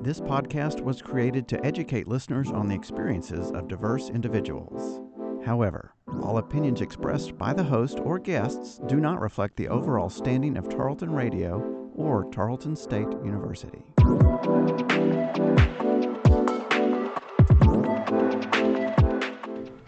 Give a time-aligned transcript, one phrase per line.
[0.00, 5.00] This podcast was created to educate listeners on the experiences of diverse individuals.
[5.44, 5.92] However,
[6.22, 10.68] all opinions expressed by the host or guests do not reflect the overall standing of
[10.68, 11.58] Tarleton Radio
[11.96, 13.82] or Tarleton State University.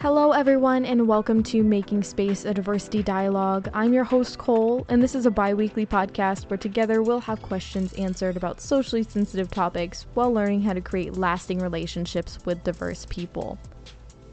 [0.01, 3.69] Hello, everyone, and welcome to Making Space a Diversity Dialogue.
[3.75, 7.43] I'm your host, Cole, and this is a bi weekly podcast where together we'll have
[7.43, 13.05] questions answered about socially sensitive topics while learning how to create lasting relationships with diverse
[13.11, 13.59] people.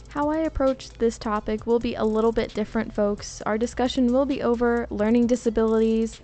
[0.08, 3.41] How I approach this topic will be a little bit different, folks.
[3.41, 6.22] Our discussion will be over learning disabilities,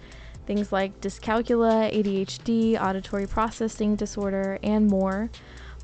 [0.47, 5.29] things like dyscalculia, ADHD, auditory processing disorder, and more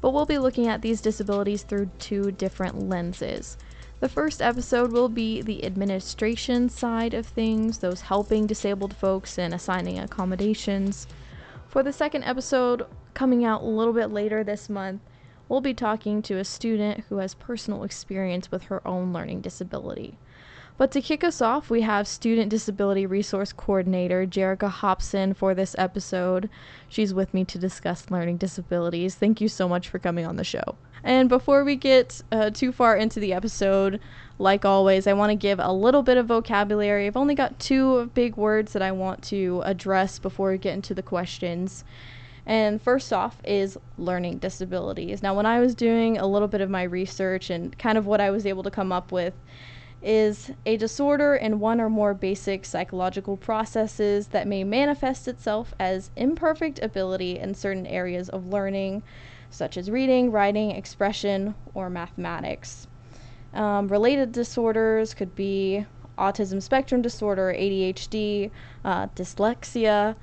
[0.02, 3.58] but we'll be looking at these disabilities through two different lenses.
[4.00, 9.54] The first episode will be the administration side of things, those helping disabled folks and
[9.54, 11.06] assigning accommodations.
[11.68, 15.02] For the second episode, coming out a little bit later this month,
[15.50, 20.18] we'll be talking to a student who has personal experience with her own learning disability.
[20.80, 25.76] But to kick us off, we have Student Disability Resource Coordinator Jerica Hobson for this
[25.78, 26.50] episode.
[26.88, 29.14] She's with me to discuss learning disabilities.
[29.14, 30.78] Thank you so much for coming on the show.
[31.04, 34.00] And before we get uh, too far into the episode,
[34.38, 37.08] like always, I want to give a little bit of vocabulary.
[37.08, 40.94] I've only got two big words that I want to address before we get into
[40.94, 41.84] the questions.
[42.46, 45.22] And first off is learning disabilities.
[45.22, 48.22] Now, when I was doing a little bit of my research and kind of what
[48.22, 49.34] I was able to come up with,
[50.02, 56.12] is a disorder in one or more basic psychological processes that may manifest itself as
[56.16, 59.04] imperfect ability in certain areas of learning,
[59.50, 62.88] such as reading, writing, expression, or mathematics.
[63.54, 65.86] Um, related disorders could be
[66.18, 68.52] autism spectrum disorder, ADHD,
[68.86, 70.16] uh, dyslexia,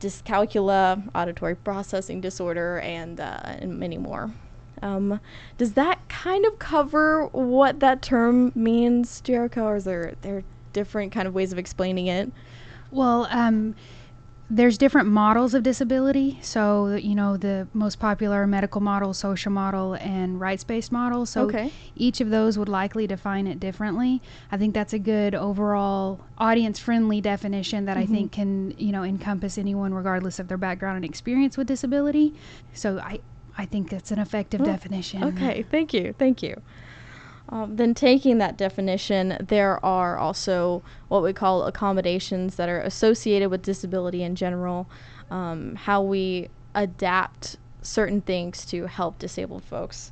[0.00, 4.32] dyscalculia, auditory processing disorder, and, uh, and many more.
[4.82, 5.20] Um,
[5.58, 11.12] does that kind of cover what that term means, Jerica, or is there there different
[11.12, 12.30] kind of ways of explaining it?
[12.90, 13.74] Well, um,
[14.54, 16.38] there's different models of disability.
[16.42, 21.24] So, you know, the most popular medical model, social model, and rights based model.
[21.24, 21.72] So, okay.
[21.96, 24.20] each of those would likely define it differently.
[24.50, 28.12] I think that's a good overall audience friendly definition that mm-hmm.
[28.12, 32.34] I think can, you know, encompass anyone regardless of their background and experience with disability.
[32.74, 33.20] So, I,
[33.56, 35.24] I think that's an effective oh, definition.
[35.24, 36.60] Okay, thank you, thank you.
[37.48, 43.50] Um, then, taking that definition, there are also what we call accommodations that are associated
[43.50, 44.88] with disability in general,
[45.30, 50.10] um, how we adapt certain things to help disabled folks.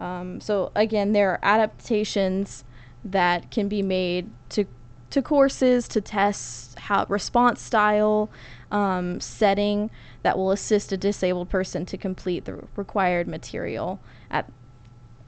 [0.00, 2.64] Um, so, again, there are adaptations
[3.04, 4.64] that can be made to
[5.10, 8.30] to courses, to tests, how response style,
[8.70, 9.90] um, setting
[10.22, 14.50] that will assist a disabled person to complete the required material at,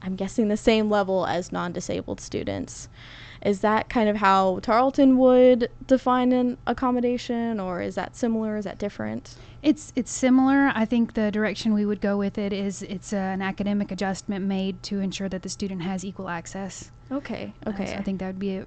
[0.03, 2.89] I'm guessing, the same level as non disabled students.
[3.43, 8.59] Is that kind of how Tarleton would define an accommodation, or is that similar?
[8.59, 9.37] Is that different?
[9.62, 10.71] It's it's similar.
[10.75, 14.83] I think the direction we would go with it is it's an academic adjustment made
[14.84, 16.91] to ensure that the student has equal access.
[17.11, 17.55] Okay.
[17.67, 17.84] Okay.
[17.84, 18.67] Uh, so I think that would be a,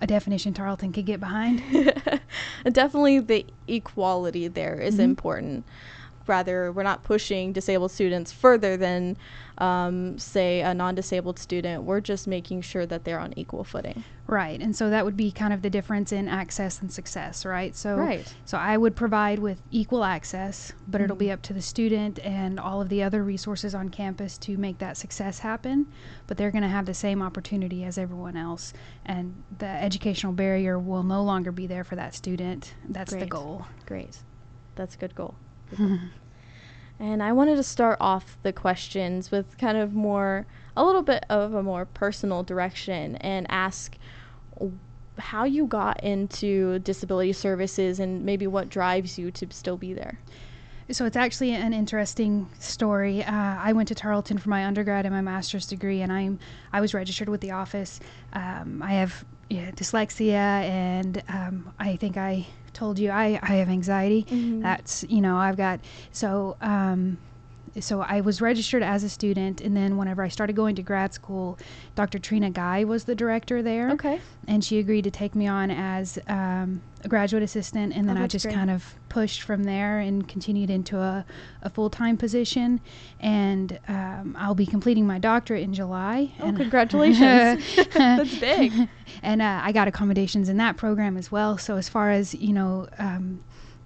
[0.00, 1.62] a definition Tarleton could get behind.
[2.70, 5.02] Definitely the equality there is mm-hmm.
[5.02, 5.64] important.
[6.26, 9.16] Rather, we're not pushing disabled students further than,
[9.58, 11.82] um, say, a non disabled student.
[11.84, 14.04] We're just making sure that they're on equal footing.
[14.26, 14.60] Right.
[14.60, 17.76] And so that would be kind of the difference in access and success, right?
[17.76, 18.34] So, right.
[18.46, 21.04] so I would provide with equal access, but mm-hmm.
[21.04, 21.34] it'll be mm-hmm.
[21.34, 24.96] up to the student and all of the other resources on campus to make that
[24.96, 25.86] success happen.
[26.26, 28.72] But they're going to have the same opportunity as everyone else.
[29.04, 32.74] And the educational barrier will no longer be there for that student.
[32.88, 33.20] That's Great.
[33.20, 33.66] the goal.
[33.84, 34.16] Great.
[34.74, 35.34] That's a good goal.
[36.98, 40.46] and I wanted to start off the questions with kind of more,
[40.76, 43.96] a little bit of a more personal direction and ask
[45.18, 50.18] how you got into disability services and maybe what drives you to still be there.
[50.90, 53.24] So it's actually an interesting story.
[53.24, 56.38] Uh, I went to Tarleton for my undergrad and my master's degree, and I'm
[56.74, 58.00] I was registered with the office.
[58.34, 63.68] Um, I have yeah, dyslexia, and um, I think I told you I, I have
[63.68, 64.24] anxiety.
[64.24, 64.60] Mm-hmm.
[64.60, 65.80] That's you know I've got
[66.12, 67.18] so um,
[67.80, 71.12] so I was registered as a student, and then whenever I started going to grad
[71.12, 71.58] school,
[71.94, 72.18] Dr.
[72.18, 73.90] Trina Guy was the director there.
[73.92, 74.20] Okay.
[74.46, 78.24] And she agreed to take me on as um, a graduate assistant, and then oh,
[78.24, 78.54] I just great.
[78.54, 81.24] kind of pushed from there and continued into a,
[81.62, 82.80] a full time position.
[83.20, 86.32] And um, I'll be completing my doctorate in July.
[86.40, 87.64] Oh, and congratulations!
[87.94, 88.72] That's big.
[89.22, 91.58] and uh, I got accommodations in that program as well.
[91.58, 92.88] So as far as you know.
[92.98, 93.42] Um,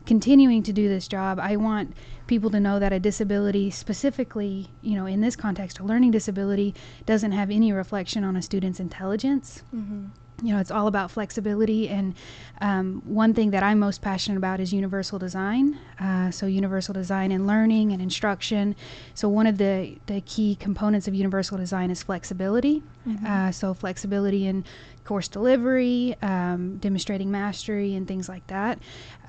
[0.06, 1.94] continuing to do this job, I want
[2.28, 6.74] people to know that a disability, specifically, you know, in this context, a learning disability,
[7.06, 9.62] doesn't have any reflection on a student's intelligence.
[9.74, 10.06] Mm-hmm.
[10.40, 11.88] You know, it's all about flexibility.
[11.88, 12.14] And
[12.60, 15.76] um, one thing that I'm most passionate about is universal design.
[15.98, 18.76] Uh, so, universal design in learning and instruction.
[19.14, 22.84] So, one of the, the key components of universal design is flexibility.
[23.04, 23.24] Mhm.
[23.24, 24.64] Uh, so, flexibility in
[25.04, 28.78] course delivery, um, demonstrating mastery, and things like that.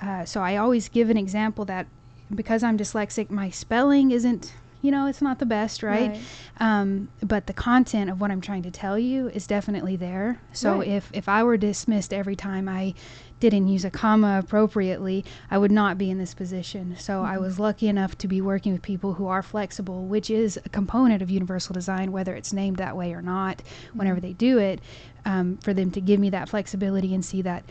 [0.03, 1.87] Uh, so, I always give an example that
[2.33, 6.17] because I'm dyslexic, my spelling isn't, you know, it's not the best, right?
[6.59, 10.39] Um, but the content of what I'm trying to tell you is definitely there.
[10.53, 10.87] So Right.
[10.87, 12.93] if if I were dismissed every time I
[13.41, 16.95] didn't use a comma appropriately, I would not be in this position.
[16.97, 17.41] So I Mhm.
[17.41, 21.21] was lucky enough to be working with people who are flexible, which is a component
[21.21, 23.61] of universal design, whether it's named that way or not.
[23.93, 24.23] Whenever Mhm.
[24.23, 24.81] they do it,
[25.25, 27.63] um, for them to give me that flexibility and see that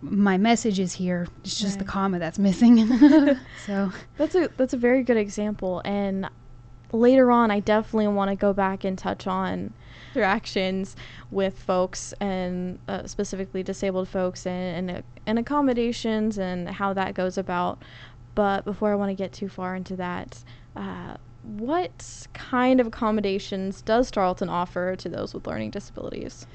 [0.00, 1.26] my message is here.
[1.44, 2.86] It's just the comma that's missing.
[3.66, 6.28] so That's a that's a very good example, and
[6.92, 9.72] later on, I definitely want to go back and touch on
[10.14, 10.96] interactions
[11.30, 17.36] with folks and uh, specifically disabled folks and, and and accommodations and how that goes
[17.36, 17.82] about.
[18.34, 20.44] But before I want to get too far into that,
[20.76, 26.46] uh, what kind of accommodations does Tarleton offer to those with learning disabilities?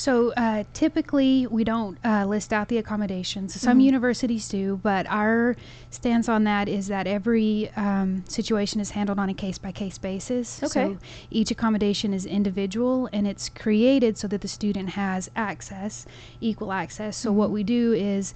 [0.00, 3.60] So uh, typically, we don't uh, list out the accommodations.
[3.60, 3.84] Some Mhm.
[3.84, 5.56] universities do, but our
[5.90, 9.98] stance on that is that every um, situation is handled on a case by case
[9.98, 10.62] basis.
[10.62, 10.94] Okay.
[10.94, 10.98] So
[11.30, 16.06] each accommodation is individual and it's created so that the student has access,
[16.40, 17.14] equal access.
[17.18, 17.52] So what Mhm.
[17.52, 18.32] we do is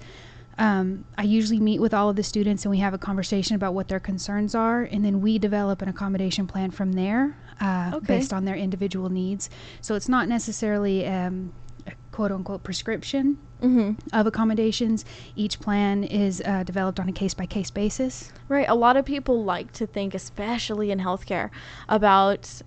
[0.57, 3.73] um, I usually meet with all of the students and we have a conversation about
[3.73, 8.17] what their concerns are, and then we develop an accommodation plan from there uh, Okay.
[8.17, 9.49] based on their individual needs.
[9.81, 11.51] So it's not necessarily um,
[11.87, 13.93] a quote unquote prescription Mm-hmm.
[14.13, 15.05] of accommodations.
[15.35, 18.31] Each plan is uh, developed on a case by case basis.
[18.49, 18.67] Right.
[18.67, 21.49] A lot of people like to think, especially in healthcare,
[21.87, 22.61] about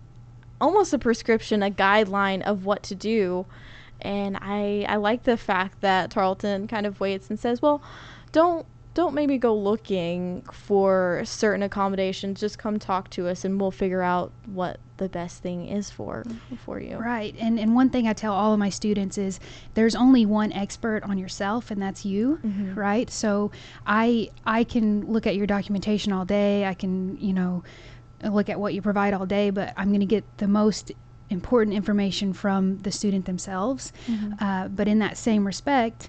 [0.60, 3.46] almost a prescription, a guideline of what to do.
[4.00, 7.82] And I, I like the fact that Tarleton kind of waits and says, well,
[8.32, 12.40] don't don't maybe go looking for certain accommodations.
[12.40, 16.24] Just come talk to us, and we'll figure out what the best thing is for
[16.64, 16.96] for you.
[16.96, 17.32] Right.
[17.38, 19.38] And and one thing I tell all of my students is
[19.74, 22.40] there's only one expert on yourself and that's you.
[22.44, 22.74] Mhm.
[22.76, 23.08] Right?
[23.08, 23.52] So
[23.86, 26.64] I I can look at your documentation all day.
[26.66, 27.62] I can, you know,
[28.24, 30.90] look at what you provide all day, but I'm going to get the most
[31.30, 33.92] important information from the student themselves.
[34.06, 34.40] Mhm.
[34.40, 36.08] Uh, but in that same respect,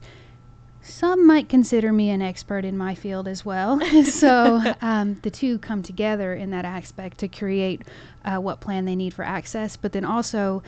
[0.82, 3.80] some might consider me an expert in my field as well.
[4.06, 7.82] so um, the two come together in that aspect to create
[8.24, 9.76] uh, what plan they need for access.
[9.76, 10.64] But then also,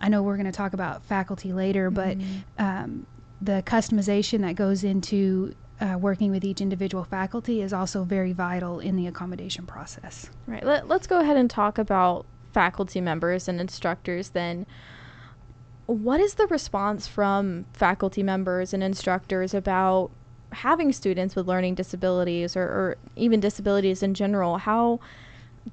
[0.00, 2.42] I know we're going to talk about faculty later, but Mhm.
[2.58, 3.06] um,
[3.42, 8.80] the customization that goes into uh, working with each individual faculty is also very vital
[8.80, 10.30] in the accommodation process.
[10.46, 10.64] Right.
[10.64, 12.24] Let, let's go ahead and talk about
[12.56, 14.64] faculty members and instructors then.
[15.84, 20.10] What is the response from faculty members and instructors about
[20.52, 24.56] having students with learning disabilities or, or even disabilities in general?
[24.56, 25.00] How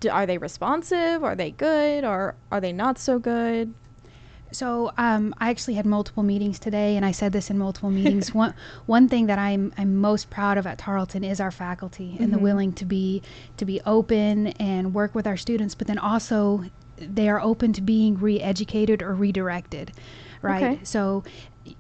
[0.02, 1.24] do, are they responsive?
[1.24, 2.04] Are they good?
[2.04, 3.74] Or are they not so good?
[4.54, 8.34] So um, I actually had multiple meetings today, and I said this in multiple meetings.
[8.44, 8.54] one
[8.86, 12.38] one thing that I'm I'm most proud of at Tarleton is our faculty and the
[12.38, 12.42] Mhm.
[12.42, 13.22] willing to be
[13.58, 16.66] to be open and work with our students, but then also
[16.98, 19.92] they are open to being re-educated or redirected,
[20.42, 20.63] right?
[20.63, 20.80] Okay.
[20.84, 21.24] So,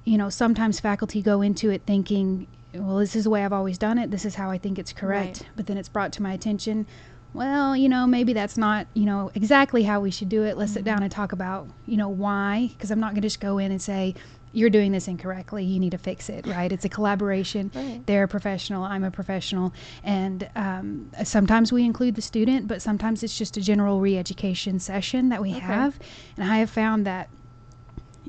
[0.03, 3.77] you know, sometimes faculty go into it thinking, well, this is the way I've always
[3.77, 4.09] done it.
[4.09, 5.41] This is how I think it's correct.
[5.41, 5.49] Right.
[5.55, 6.87] But then it's brought to my attention.
[7.33, 10.55] Well, you know, maybe that's not, you know, exactly how we should do it.
[10.57, 10.85] Let's sit Mhm.
[10.85, 12.69] down and talk about, you know, why.
[12.73, 14.13] Because I'm not going to just go in and say,
[14.55, 15.65] you're doing this incorrectly.
[15.65, 16.71] You need to fix it, right?
[16.71, 17.71] It's a collaboration.
[17.73, 18.03] Right.
[18.05, 18.83] They're a professional.
[18.83, 19.73] I'm a professional.
[20.03, 24.79] And um, sometimes we include the student, but sometimes it's just a general re education
[24.79, 25.59] session that we Okay.
[25.59, 25.97] have.
[26.37, 27.29] And I have found that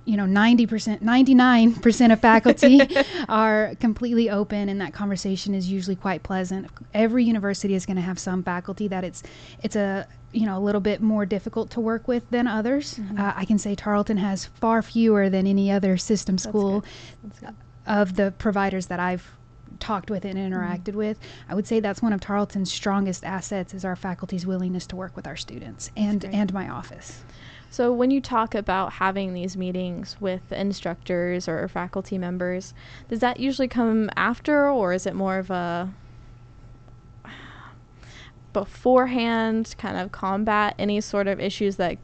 [0.07, 2.81] you know 90% 99% of faculty
[3.29, 8.03] are completely open and that conversation is usually quite pleasant every university is going to
[8.03, 9.23] have some faculty that it's
[9.63, 13.19] it's a you know a little bit more difficult to work with than others Mhm.
[13.19, 16.89] uh, i can say tarleton has far fewer than any other system That's school good.
[17.25, 17.55] That's good.
[17.87, 19.31] of the providers that i've
[19.81, 21.19] talked with and interacted with
[21.49, 25.17] i would say that's one of tarleton's strongest assets is our faculty's willingness to work
[25.17, 27.25] with our students and and my office
[27.75, 32.73] So, when you talk about having these meetings with instructors or faculty members,
[33.09, 35.93] does that usually come after, or is it more of a
[38.53, 41.99] beforehand kind of combat any sort of issues that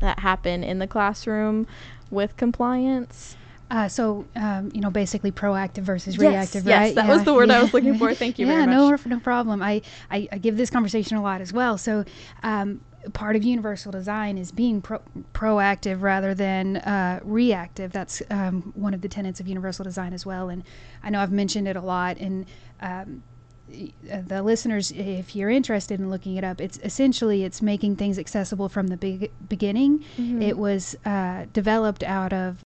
[0.00, 1.68] that happen in the classroom
[2.10, 3.36] with compliance?
[3.70, 6.94] Uh, so, um, you know, basically proactive versus Yes, reactive, yes, right?
[6.96, 8.12] that was the word I was looking for.
[8.14, 9.06] Thank you yeah, very no, much.
[9.06, 9.62] no problem.
[9.62, 11.78] I, I, I give this conversation a lot as well.
[11.78, 12.04] So,
[12.42, 12.80] um,
[13.12, 15.02] part of universal design is being pro-
[15.34, 17.92] proactive rather than uh, reactive.
[17.92, 20.48] That's um, one of the tenets of universal design as well.
[20.48, 20.62] And
[21.02, 22.18] I know I've mentioned it a lot.
[22.18, 22.46] And
[22.80, 23.22] um,
[24.10, 28.18] uh, the listeners, if you're interested in looking it up, it's essentially it's making things
[28.18, 30.04] accessible from the big beginning.
[30.18, 30.42] Mhm.
[30.42, 32.62] It was uh, developed out of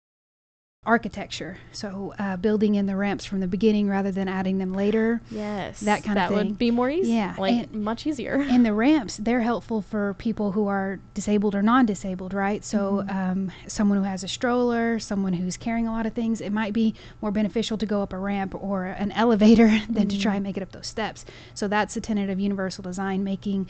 [0.85, 5.19] architecture, so uh, building in the ramps from the beginning rather than adding them later.
[5.31, 6.37] yes, that kind of thing.
[6.37, 7.11] that would be more easy.
[7.13, 8.35] Yeah, like and- much easier.
[8.39, 12.63] And the ramps, they're helpful for people who are disabled or non-disabled, right?
[12.63, 13.15] So, Mhm.
[13.15, 16.73] um, someone who has a stroller, someone who's carrying a lot of things, it might
[16.73, 20.43] be more beneficial to go up a ramp or an elevator than to try and
[20.43, 21.25] make it up those steps.
[21.55, 23.67] So that's the tenet of universal design, making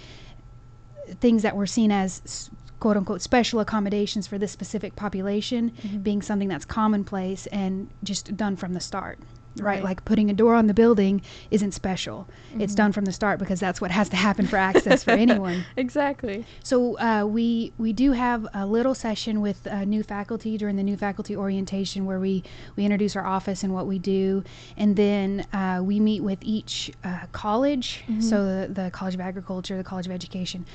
[1.21, 2.49] things that were seen as
[2.85, 6.03] quote unquote special accommodations for this specific population Mhm.
[6.03, 9.17] being something that's commonplace and just done from the start.
[9.57, 9.75] Right.
[9.75, 9.83] Right.
[9.85, 12.27] like putting a door on the building isn't special.
[12.59, 12.75] It's Mhm.
[12.75, 15.63] done from the start because that's what has to happen for access for anyone.
[15.77, 16.45] exactly.
[16.61, 20.83] So uh, we we do have a little session with uh, new faculty during the
[20.83, 22.43] new faculty orientation where we
[22.75, 24.43] we introduce our office and what we do,
[24.75, 28.03] and then uh, we meet with each uh, college.
[28.09, 28.21] Mhm.
[28.21, 30.65] So the, the College of Agriculture, the College of Education.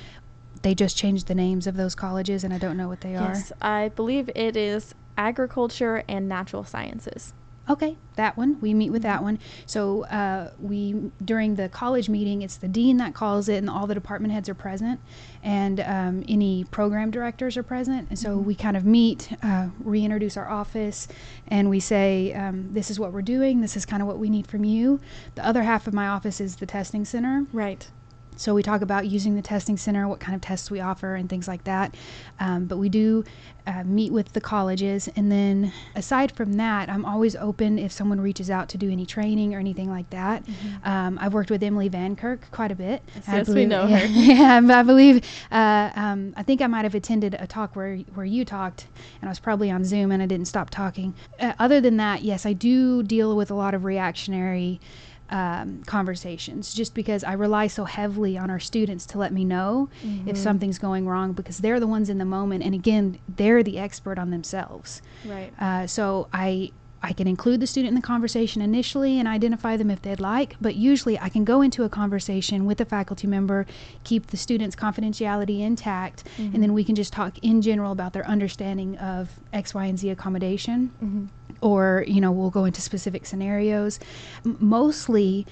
[0.61, 3.29] They just changed the names of those colleges, and I don't know what they are.
[3.33, 7.33] Yes, I believe it is agriculture and natural sciences.
[7.69, 8.59] Okay, that one.
[8.59, 9.39] We meet with that one.
[9.65, 13.87] So uh, we during the college meeting, it's the dean that calls it, and all
[13.87, 14.99] the department heads are present,
[15.43, 18.09] and um, any program directors are present.
[18.09, 18.43] And so Mhm.
[18.45, 21.07] we kind of meet, uh, reintroduce our office,
[21.47, 23.61] and we say, um, "This is what we're doing.
[23.61, 24.99] This is kind of what we need from you."
[25.35, 27.45] The other half of my office is the testing center.
[27.53, 27.89] Right.
[28.37, 31.29] So we talk about using the testing center, what kind of tests we offer, and
[31.29, 31.93] things like that.
[32.39, 33.23] Um, but we do
[33.67, 38.19] uh, meet with the colleges, and then aside from that, I'm always open if someone
[38.19, 40.43] reaches out to do any training or anything like that.
[40.83, 43.03] Um, I've worked with Emily Van Kirk quite a bit.
[43.13, 44.05] Yes, I yes, we believe- know yeah, her.
[44.67, 45.23] Yeah, I believe.
[45.51, 48.87] Uh, um, I think I might have attended a talk where where you talked,
[49.21, 51.13] and I was probably on Zoom, and I didn't stop talking.
[51.39, 54.79] Uh, other than that, yes, I do deal with a lot of reactionary
[55.31, 59.89] um, conversations just because I rely so heavily on our students to let me know
[60.25, 60.37] if Mhm.
[60.37, 64.19] something's going wrong because they're the ones in the moment and again they're the expert
[64.19, 65.53] on themselves Right.
[65.59, 66.71] uh, so I
[67.03, 70.55] I can include the student in the conversation initially and identify them if they'd like,
[70.61, 73.65] but usually I can go into a conversation with a faculty member,
[74.03, 76.53] keep the student's confidentiality intact, Mhm.
[76.53, 79.97] and then we can just talk in general about their understanding of X, Y, and
[79.97, 81.29] Z accommodation Mhm.
[81.61, 83.99] Or you know we'll go into specific scenarios
[84.43, 85.45] mostly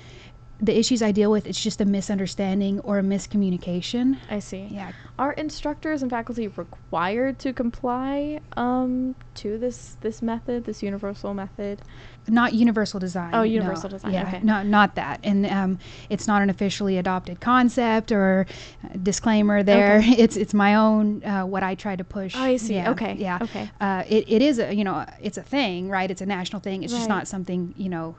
[0.61, 4.67] the issues i deal with it's just a misunderstanding or a miscommunication I see.
[4.71, 11.33] yeah Are instructors and faculty required to comply um, to this this method, this universal
[11.33, 11.81] method?
[12.29, 13.43] Not universal design Oh, no.
[13.43, 14.39] universal design, yeah okay.
[14.43, 18.45] not not that and um, it's not an officially adopted concept or
[18.83, 20.09] uh, disclaimer there Okay.
[20.23, 22.75] it's it's my own uh, what i try to push Oh, I see.
[22.75, 23.15] yeah, Okay.
[23.17, 23.69] yeah Okay.
[23.81, 26.83] uh, it, it is a you know it's a thing right it's a national thing
[26.83, 28.17] it's just not something you know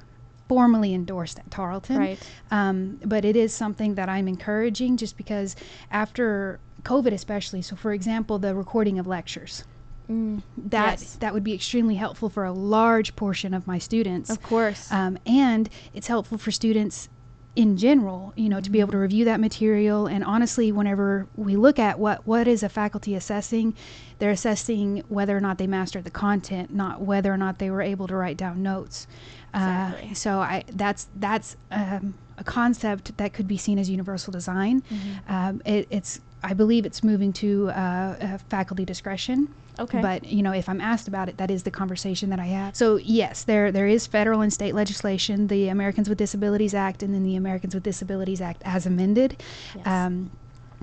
[0.48, 2.18] formally endorsed at tarleton Right.
[2.50, 5.54] um, but it is something that I'm encouraging just because
[5.90, 7.60] after COVID, especially.
[7.60, 9.64] So, for example, the recording of lectures
[10.10, 11.16] Mm, that Yes.
[11.20, 14.90] that would be extremely helpful for a large portion of my students, of course.
[14.90, 17.08] um, and it's helpful for students
[17.56, 18.32] in general.
[18.36, 20.06] You know, to be able to review that material.
[20.06, 23.74] And honestly, whenever we look at what what is a faculty assessing,
[24.18, 27.82] they're assessing whether or not they mastered the content, not whether or not they were
[27.82, 29.06] able to write down notes.
[29.54, 30.08] Exactly.
[30.10, 34.82] Uh, so I that's that's um, a concept that could be seen as universal design.
[34.82, 35.30] Mhm.
[35.30, 39.54] Um, it, it's I believe it's moving to uh, uh, faculty discretion.
[39.78, 40.00] Okay.
[40.00, 42.76] But you know, if I'm asked about it, that is the conversation that I have.
[42.76, 47.14] So yes, there there is federal and state legislation, the Americans with Disabilities Act, and
[47.14, 49.42] then the Americans with Disabilities Act as amended.
[49.74, 49.86] Yes.
[49.86, 50.30] Um,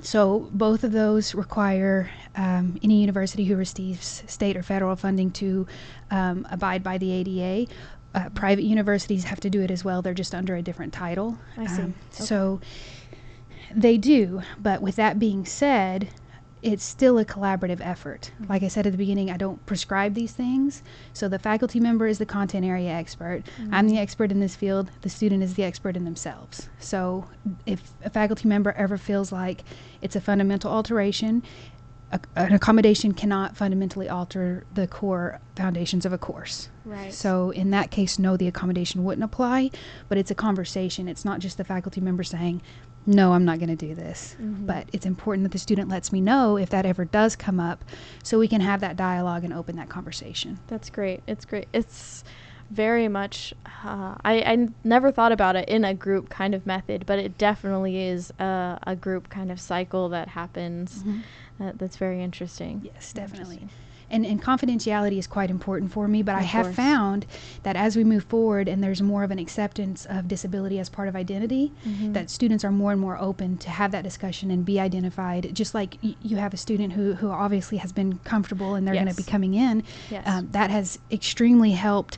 [0.02, 5.66] so both of those require um, any university who receives state or federal funding to
[6.12, 7.72] um, abide by the ADA.
[8.14, 10.02] Uh, private universities have to do it as well.
[10.02, 11.38] They're just under a different title.
[11.58, 11.82] I see.
[11.82, 12.24] Um, Okay.
[12.24, 12.62] So
[13.74, 14.42] they do.
[14.60, 16.10] But with that being said,
[16.64, 18.32] it's still a collaborative effort.
[18.42, 18.52] Mm-hmm.
[18.52, 20.82] Like I said at the beginning, I don't prescribe these things.
[21.14, 23.44] So the faculty member is the content area expert.
[23.60, 23.88] I'm Mm-hmm.
[23.90, 24.90] the expert in this field.
[25.02, 26.68] The student is the expert in themselves.
[26.80, 27.26] So
[27.66, 29.64] if a faculty member ever feels like
[30.02, 31.44] it's a fundamental alteration,
[32.12, 36.70] a, an accommodation cannot fundamentally alter the core foundations of a course.
[36.86, 37.14] right.
[37.14, 39.72] So in that case, no, the accommodation wouldn't apply,
[40.08, 41.08] but it's a conversation.
[41.10, 42.62] It's not just the faculty member saying,
[43.08, 44.36] no, I'm not going to do this.
[44.40, 44.66] Mhm.
[44.68, 47.84] But it's important that the student lets me know if that ever does come up
[48.22, 50.60] so we can have that dialogue and open that conversation.
[50.68, 51.24] That's great.
[51.26, 51.68] It's great.
[51.74, 52.24] It's
[52.70, 53.54] very much.
[53.84, 57.38] Uh, I I never thought about it in a group kind of method, but it
[57.38, 61.04] definitely is a, a group kind of cycle that happens.
[61.60, 62.82] That, that's very interesting.
[62.84, 63.56] Yes, definitely.
[63.56, 63.87] Interesting.
[64.10, 66.76] And, and confidentiality is quite important for me, but I have course.
[66.78, 67.26] found
[67.64, 71.10] that as we move forward and there's more of an acceptance of disability as part
[71.10, 72.14] of identity, Mhm.
[72.14, 75.54] that students are more and more open to have that discussion and be identified.
[75.54, 78.94] Just like y- you have a student who, who obviously has been comfortable and they're
[78.96, 80.24] going to be coming in, Yes.
[80.26, 82.18] um, that has extremely helped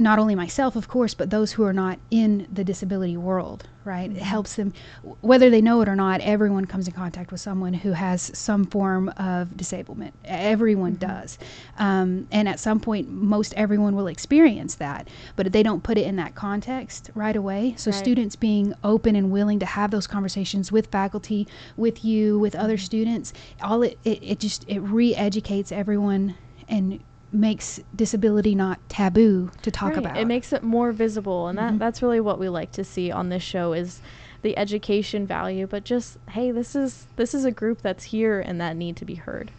[0.00, 4.10] not only myself, of course, but those who are not in the disability world, right?
[4.10, 4.20] It Mhm.
[4.20, 4.72] helps them,
[5.20, 8.64] whether they know it or not, everyone comes in contact with someone who has some
[8.64, 10.14] form of disablement.
[10.24, 11.00] Everyone Mhm.
[11.00, 11.38] does.
[11.78, 16.06] Um, and at some point, most everyone will experience that, but they don't put it
[16.06, 17.74] in that context right away.
[17.76, 17.98] So, Right.
[17.98, 22.76] students being open and willing to have those conversations with faculty, with you, with other
[22.76, 22.80] Mhm.
[22.80, 26.36] students, all it, it, it just, it re educates everyone
[26.68, 27.00] and
[27.32, 29.98] makes disability not taboo to talk Right.
[29.98, 30.16] about.
[30.16, 31.78] It makes it more visible, and that Mhm.
[31.78, 34.00] that's really what we like to see on this show is
[34.42, 38.60] the education value, but just hey, this is this is a group that's here and
[38.60, 39.52] that need to be heard.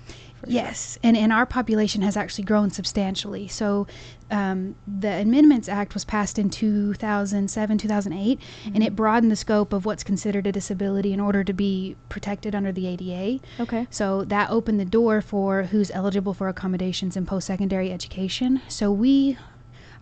[0.47, 3.47] Yes, and, and our population has actually grown substantially.
[3.47, 3.87] So,
[4.29, 8.85] um, the Amendments Act was passed in 2007, 2008, and Mhm.
[8.87, 12.71] it broadened the scope of what's considered a disability in order to be protected under
[12.71, 13.39] the ADA.
[13.59, 13.87] Okay.
[13.89, 18.61] So, that opened the door for who's eligible for accommodations in post secondary education.
[18.67, 19.37] So, we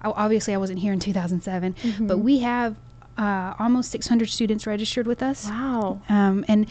[0.03, 2.21] obviously, I wasn't here in 2007, but Mhm.
[2.21, 2.75] we have
[3.17, 5.45] uh, almost 600 students registered with us.
[5.49, 6.01] Wow.
[6.07, 6.67] Um, and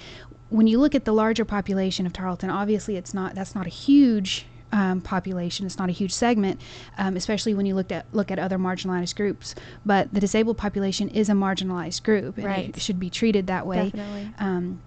[0.51, 3.71] when you look at the larger population of Tarleton, obviously it's not that's not a
[3.71, 5.65] huge um, population.
[5.65, 6.61] It's not a huge segment,
[6.99, 9.55] um, especially when you look at look at other marginalized groups.
[9.87, 12.69] But the disabled population is a marginalized group, and Right.
[12.77, 13.85] it should be treated that way.
[13.87, 14.31] Definitely.
[14.39, 14.81] Um,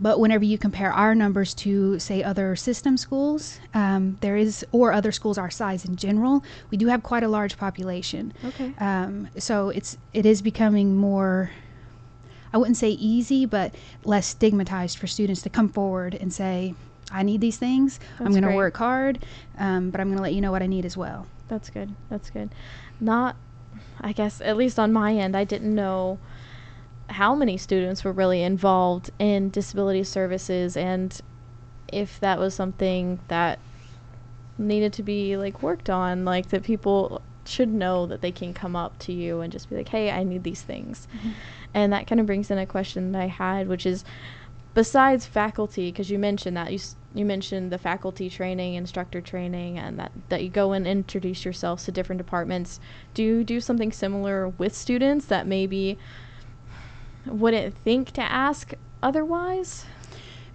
[0.00, 4.92] but whenever you compare our numbers to, say, other system schools, um, there is, or
[4.92, 8.32] other schools our size in general, we do have quite a large population.
[8.44, 8.72] Okay.
[8.78, 11.50] Um, so it's it is becoming more.
[12.52, 13.74] I wouldn't say easy, but
[14.04, 16.74] less stigmatized for students to come forward and say,
[17.10, 18.00] "I need these things.
[18.18, 19.24] I'm going to work hard,
[19.58, 21.94] um, but I'm going to let you know what I need as well." That's good.
[22.10, 22.50] That's good.
[23.00, 23.36] Not,
[24.00, 26.18] I guess, at least on my end, I didn't know
[27.10, 31.18] how many students were really involved in disability services and
[31.90, 33.58] if that was something that
[34.58, 38.76] needed to be like worked on, like that people should know that they can come
[38.76, 41.08] up to you and just be like, "Hey, I need these things."
[41.74, 44.04] And that kind of brings in a question that I had, which is
[44.74, 46.78] besides faculty, because you mentioned that you
[47.14, 51.84] you mentioned the faculty training, instructor training, and that that you go and introduce yourselves
[51.84, 52.80] to different departments.
[53.14, 55.98] Do you do something similar with students that maybe
[57.26, 59.86] wouldn't think to ask otherwise?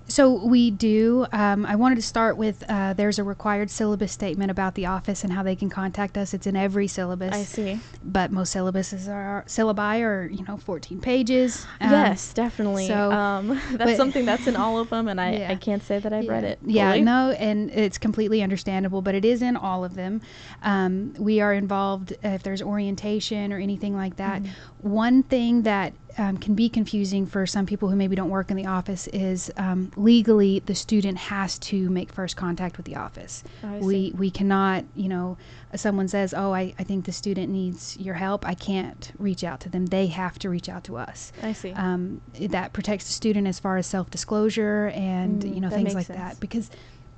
[0.08, 1.26] So we do.
[1.32, 5.24] Um, I wanted to start with uh, there's a required syllabus statement about the office
[5.24, 6.34] and how they can contact us.
[6.34, 7.34] It's in every syllabus.
[7.34, 7.80] I see.
[8.04, 11.66] But most syllabuses are syllabi are you know 14 pages.
[11.80, 12.88] Um, yes, definitely.
[12.88, 15.52] so- um, that's but- something that's in all of them, and I, Yeah.
[15.52, 16.50] I can't say that I've read yeah.
[16.50, 16.60] it.
[16.66, 20.22] Yeah, no, and it's completely understandable, but it is in all of them.
[20.62, 24.44] Um, we are involved if there's orientation or anything like that.
[24.44, 24.50] Mhm.
[24.82, 28.58] One thing that um, can be confusing for some people who maybe don't work in
[28.58, 33.43] the office is um, legally the student has to make first contact with the office.
[33.63, 35.38] I we we cannot, you know,
[35.76, 39.60] someone says, "Oh, I, I think the student needs your help," I can't reach out
[39.62, 39.88] to them.
[39.88, 41.71] They have to reach out to us I see.
[41.73, 46.06] um, that protects the student as far as self-disclosure and Mm, you know things like
[46.08, 46.19] sense.
[46.19, 46.69] that because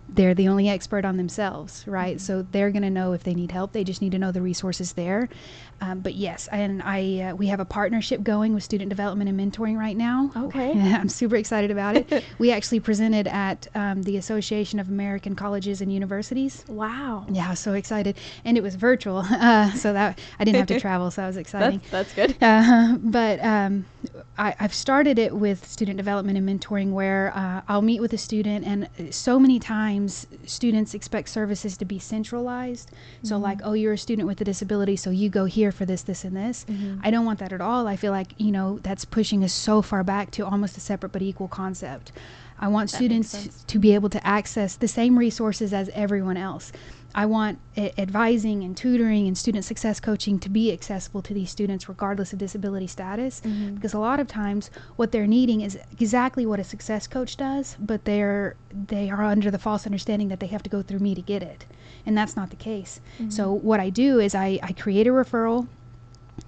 [0.08, 2.18] they're the only expert on themselves right?
[2.18, 2.22] Mhm.
[2.22, 3.74] so they're going to know if they need help.
[3.74, 5.30] They just need to know the resources there.
[5.82, 9.38] Um, but yes and i uh, we have a partnership going with student development and
[9.40, 10.32] mentoring right now.
[10.36, 10.72] Okay.
[10.94, 12.24] i'm super excited about it.
[12.38, 16.64] We actually presented at um, the association of american colleges and universities.
[16.68, 17.26] Wow.
[17.30, 18.18] yeah so excited.
[18.46, 19.24] And it was virtual.
[19.46, 21.82] Uh, so that i didn't have to travel so that was exciting.
[21.92, 22.38] That's, that's good.
[22.42, 23.86] uh, but um,
[24.38, 28.18] I, I've started it with student development and mentoring where uh, I'll meet with a
[28.18, 32.92] student, and so many times students expect services to be centralized.
[33.24, 33.42] So, Mhm.
[33.42, 36.26] like, oh, you're a student with a disability, so you go here for this, this,
[36.26, 36.66] and this.
[36.70, 37.00] Mhm.
[37.04, 37.88] I don't want that at all.
[37.88, 41.12] I feel like, you know, that's pushing us so far back to almost a separate
[41.14, 42.12] but equal concept.
[42.60, 46.72] I want That students to be able to access the same resources as everyone else.
[47.18, 51.50] I want a- advising and tutoring and student success coaching to be accessible to these
[51.50, 53.76] students regardless of disability status Mhm.
[53.76, 57.78] because a lot of times what they're needing is exactly what a success coach does
[57.80, 58.56] but they're
[58.88, 61.42] they are under the false understanding that they have to go through me to get
[61.42, 61.66] it
[62.06, 63.00] and that's not the case
[63.30, 63.62] so Mhm.
[63.64, 65.68] what i do is i, I create a referral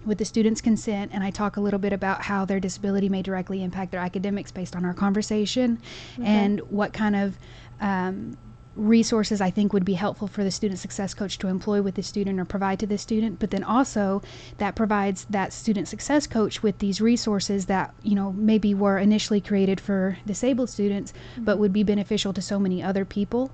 [0.05, 3.21] with the student's consent and I talk a little bit about how their disability may
[3.21, 5.79] directly impact their academics based on our conversation
[6.21, 7.37] and what kind of
[7.79, 8.35] um,
[8.77, 12.03] resources I think would be helpful for the student success coach to employ with the
[12.03, 13.39] student or provide to the student.
[13.39, 14.21] But then also
[14.59, 19.41] that provides that student success coach with these resources that, you know, maybe were initially
[19.41, 23.51] created for disabled students, but would be beneficial to so many other people.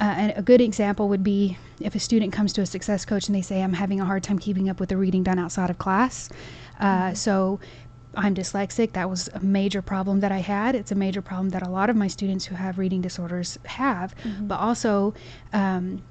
[0.00, 3.26] Uh, and a good example would be if a student comes to a success coach
[3.26, 5.70] and they say, I'm having a hard time keeping up with the reading done outside
[5.70, 6.28] of class.
[6.78, 7.60] Uh, So
[8.14, 8.92] I'm dyslexic.
[8.92, 10.74] That was a major problem that I had.
[10.74, 14.14] It's a major problem that a lot of my students who have reading disorders have.
[14.48, 15.14] But also,
[15.52, 16.02] um,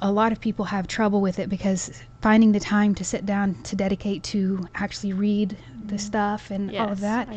[0.00, 3.54] a lot of people have trouble with it because finding the time to sit down
[3.64, 7.28] to dedicate to actually read the stuff and all of that.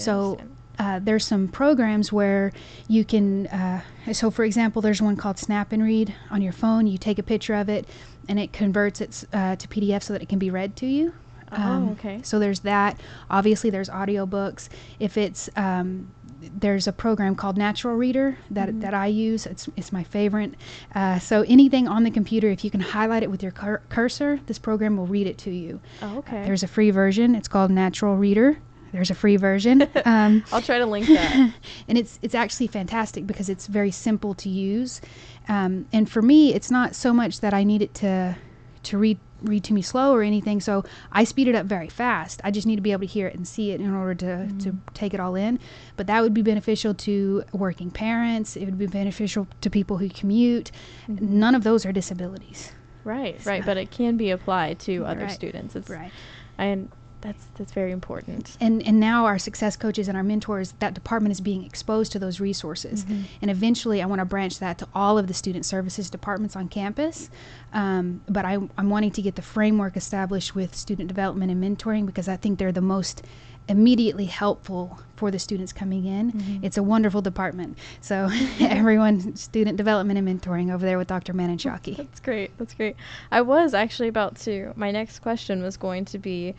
[0.00, 0.38] So
[0.78, 2.52] uh, there's some programs where
[2.86, 3.48] you can.
[3.48, 3.80] Uh,
[4.12, 6.86] so, for example, there's one called Snap and Read on your phone.
[6.86, 7.88] You take a picture of it,
[8.28, 11.14] and it converts it uh, to PDF so that it can be read to you.
[11.52, 12.20] Oh, okay.
[12.22, 13.00] So there's that.
[13.30, 14.68] Obviously, there's audiobooks.
[15.00, 18.80] If it's um, there's a program called Natural Reader that, Mm-hmm.
[18.80, 19.44] that I use.
[19.46, 20.54] It's, it's my favorite.
[20.94, 24.38] Uh, so anything on the computer, if you can highlight it with your cur- cursor,
[24.46, 25.80] this program will read it to you.
[26.00, 26.44] Oh, okay.
[26.44, 27.34] There's a free version.
[27.34, 28.56] It's called Natural Reader.
[28.92, 29.86] There's a free version.
[30.06, 31.52] Um, I'll try to link that.
[31.88, 35.00] and it's it's actually fantastic because it's very simple to use.
[35.48, 38.36] Um, and for me, it's not so much that I need it to
[38.84, 40.60] to read read to me slow or anything.
[40.60, 42.40] So I speed it up very fast.
[42.44, 44.26] I just need to be able to hear it and see it in order to
[44.52, 44.62] mm.
[44.64, 45.58] to take it all in.
[45.96, 48.56] But that would be beneficial to working parents.
[48.56, 50.70] It would be beneficial to people who commute.
[51.08, 51.38] Mm-hmm.
[51.38, 52.72] None of those are disabilities.
[53.04, 53.64] right, right.
[53.64, 55.30] But it can be applied to other Right.
[55.30, 55.74] students.
[55.76, 56.10] It's Right.
[56.58, 58.56] and that's that's very important.
[58.60, 62.18] and and now our success coaches and our mentors that department is being exposed to
[62.18, 63.04] those resources
[63.42, 66.68] and eventually i want to branch that to all of the student services departments on
[66.68, 67.30] campus
[67.72, 72.06] um, but I, i'm wanting to get the framework established with student development and mentoring
[72.06, 73.22] because i think they're the most
[73.68, 78.28] immediately helpful for the students coming in it's a wonderful department so
[78.60, 82.50] everyone student development and mentoring over there with dr manenshaki That's great.
[82.58, 82.96] That's great.
[83.30, 84.72] I was actually about to.
[84.76, 86.54] My next question was going to be,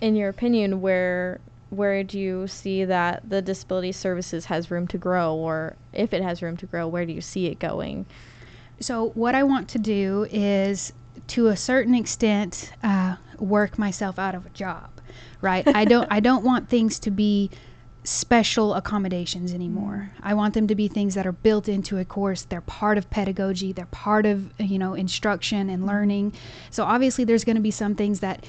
[0.00, 4.98] in your opinion, where where do you see that the disability services has room to
[4.98, 8.06] grow, or if it has room to grow, where do you see it going?
[8.80, 10.92] So what I want to do is,
[11.28, 14.90] to a certain extent, uh, work myself out of a job.
[15.40, 15.66] Right?
[15.66, 16.08] I don't.
[16.10, 17.50] I don't want things to be
[18.04, 20.10] special accommodations anymore.
[20.22, 22.42] I want them to be things that are built into a course.
[22.42, 23.72] They're part of pedagogy.
[23.72, 26.32] They're part of you know instruction and learning.
[26.70, 28.44] So obviously, there's going to be some things that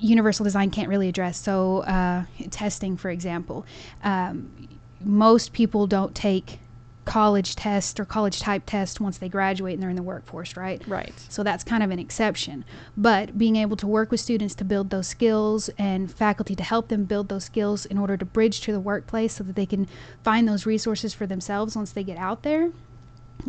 [0.00, 1.38] universal design can't really address.
[1.38, 3.66] So, uh, testing, for example,
[4.02, 4.68] um,
[5.02, 6.58] most people don't take
[7.04, 10.80] college test or college type test once they graduate and they're in the workforce, right?
[10.86, 11.12] Right.
[11.28, 12.64] So that's kind of an exception.
[12.96, 16.88] But being able to work with students to build those skills and faculty to help
[16.88, 19.88] them build those skills in order to bridge to the workplace so that they can
[20.22, 22.70] find those resources for themselves once they get out there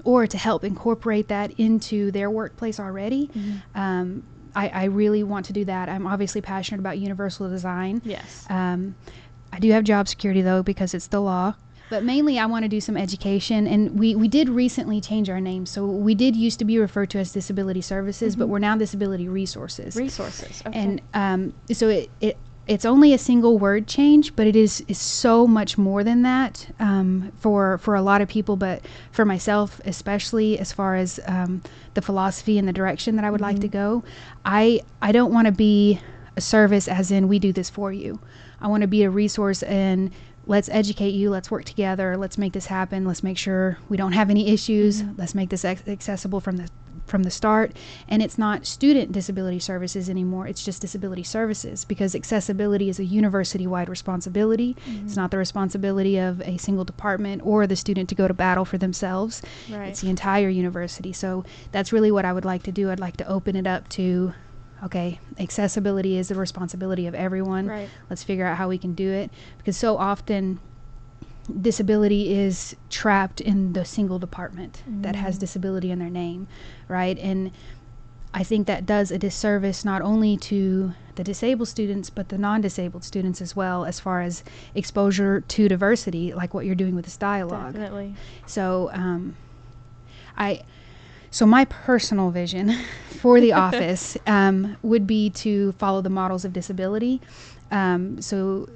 [0.06, 3.30] or to help incorporate that into their workplace already.
[3.76, 4.24] Um,
[4.56, 5.90] I, I really want to do that.
[5.90, 8.02] I'm obviously passionate about universal design.
[8.04, 8.46] Yes.
[8.50, 8.96] Um,
[9.54, 11.56] I do have job security though because it's the law.
[11.90, 15.42] But mainly, I want to do some education, and we, we did recently change our
[15.42, 15.66] name.
[15.66, 19.28] So we did used to be referred to as Disability Services, but we're now Disability
[19.28, 19.98] Resources.
[19.98, 20.64] Resources.
[20.66, 20.80] Okay.
[20.80, 22.38] And um, so it, it
[22.72, 26.74] it's only a single word change, but it is, is so much more than that
[26.80, 28.56] um, for for a lot of people.
[28.56, 31.62] But for myself, especially as far as um,
[31.96, 34.06] the philosophy and the direction that I would like to go,
[34.46, 36.00] I I don't want to be
[36.38, 38.22] a service as in we do this for you.
[38.62, 40.10] I want to be a resource and
[40.48, 44.14] let's educate you let's work together let's make this happen let's make sure we don't
[44.14, 46.68] have any issues let's make this ac- accessible from the
[47.06, 47.72] from the start
[48.08, 53.06] and it's not student disability services anymore it's just disability services because accessibility is a
[53.06, 55.06] university wide responsibility mm-hmm.
[55.06, 58.66] it's not the responsibility of a single department or the student to go to battle
[58.66, 59.42] for themselves.
[59.70, 59.90] Right.
[59.90, 61.14] it's the entire university.
[61.14, 62.92] So that's really what i would like to do.
[62.92, 64.34] I'd like to open it up to
[64.84, 67.68] okay accessibility is the responsibility of everyone.
[67.68, 67.90] Right.
[68.10, 70.60] let's figure out how we can do it because so often
[71.62, 76.48] disability is trapped in the single department that has disability in their name
[76.88, 77.52] right and
[78.34, 83.04] i think that does a disservice not only to the disabled students but the non-disabled
[83.04, 84.44] students as well as far as
[84.76, 88.16] exposure to diversity like what you're doing with this dialogue Definitely.
[88.46, 89.36] so um,
[90.38, 90.64] I
[91.30, 92.76] so my personal vision
[93.22, 97.22] for the office um, would be to follow the models of disability.
[97.72, 98.68] Um, so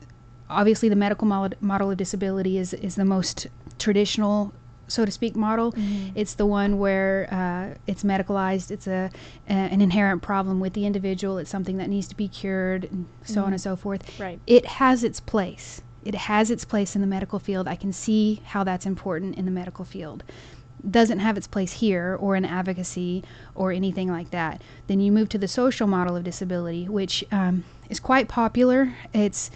[0.49, 4.53] obviously the medical mod- model of disability is is the most traditional
[4.87, 5.73] so to speak model.
[6.13, 8.71] It's the one where uh, it's medicalized.
[8.71, 9.09] It's a,
[9.49, 11.37] a an inherent problem with the individual.
[11.37, 14.19] It's something that needs to be cured, and so on and so forth.
[14.19, 14.39] Right.
[14.45, 15.81] It has its place.
[16.03, 17.67] It has its place in the medical field.
[17.67, 20.23] I can see how that's important in the medical field.
[20.87, 23.23] Doesn't have its place here or in advocacy
[23.55, 24.61] or anything like that.
[24.85, 28.93] Then you move to the social model of disability, which um, is quite popular.
[29.13, 29.49] It's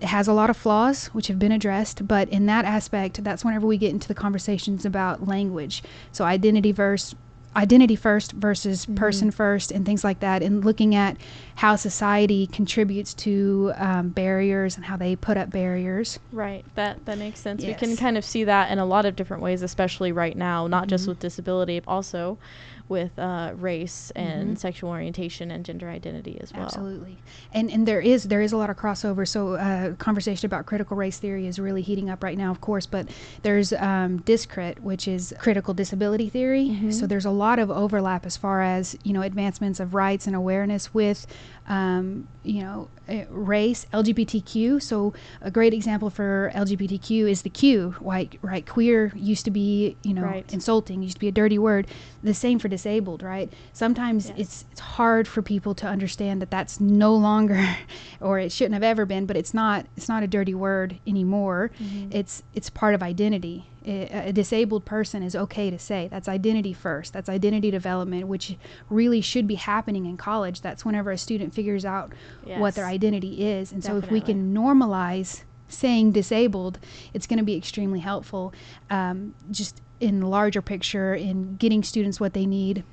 [0.00, 3.44] it has a lot of flaws which have been addressed but in that aspect that's
[3.44, 7.14] whenever we get into the conversations about language so identity versus
[7.56, 11.16] identity first versus person first and things like that and looking at
[11.54, 16.64] how society contributes to um, barriers and how they put up barriers Right.
[16.74, 17.64] That that makes sense.
[17.64, 20.66] We can kind of see that in a lot of different ways, especially right now,
[20.66, 21.08] not just Mhm.
[21.10, 22.40] with disability, also
[22.88, 26.64] with uh, race and sexual orientation and gender identity as well.
[26.64, 27.18] Absolutely,
[27.52, 29.26] and and there is there is a lot of crossover.
[29.26, 32.86] So uh, conversation about critical race theory is really heating up right now, of course.
[32.86, 33.08] But
[33.42, 36.90] there's um, DISCRIT, which is critical disability theory.
[36.90, 40.36] So there's a lot of overlap as far as you know advancements of rights and
[40.36, 41.26] awareness with
[41.68, 44.82] um, you know uh, race LGBTQ.
[44.82, 47.94] So a great example for LGBTQ is the Q.
[48.00, 50.50] Like right, queer used to be you know Right.
[50.52, 51.86] insulting, used to be a dirty word.
[52.22, 53.48] The same for disabled, right?
[53.72, 54.38] Sometimes Yes.
[54.42, 57.60] it's it's hard for people to understand that that's no longer
[58.20, 61.70] or it shouldn't have ever been but it's not it's not a dirty word anymore.
[62.10, 63.58] It's it's part of identity.
[63.86, 68.56] A disabled person is okay to say that's identity first that's identity development which
[68.90, 70.60] really should be happening in college.
[70.66, 72.12] That's whenever a student figures out
[72.60, 73.72] what their identity is.
[73.72, 75.30] And so if we can normalize
[75.68, 76.78] saying disabled
[77.14, 78.52] it's going to be extremely helpful.
[78.90, 82.84] Um, just in the larger picture in getting students what they need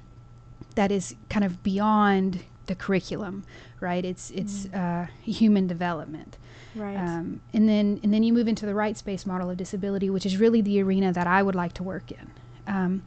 [0.75, 3.43] that is kind of beyond the curriculum,
[3.79, 4.05] right?
[4.05, 6.37] It's it's uh, human development,
[6.75, 6.95] Right.
[6.95, 10.37] um, and then and then you move into the rights-based model of disability, which is
[10.37, 12.31] really the arena that I would like to work in.
[12.67, 13.03] Um,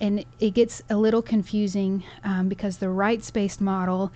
[0.00, 4.10] and it gets a little confusing um, because the rights-based model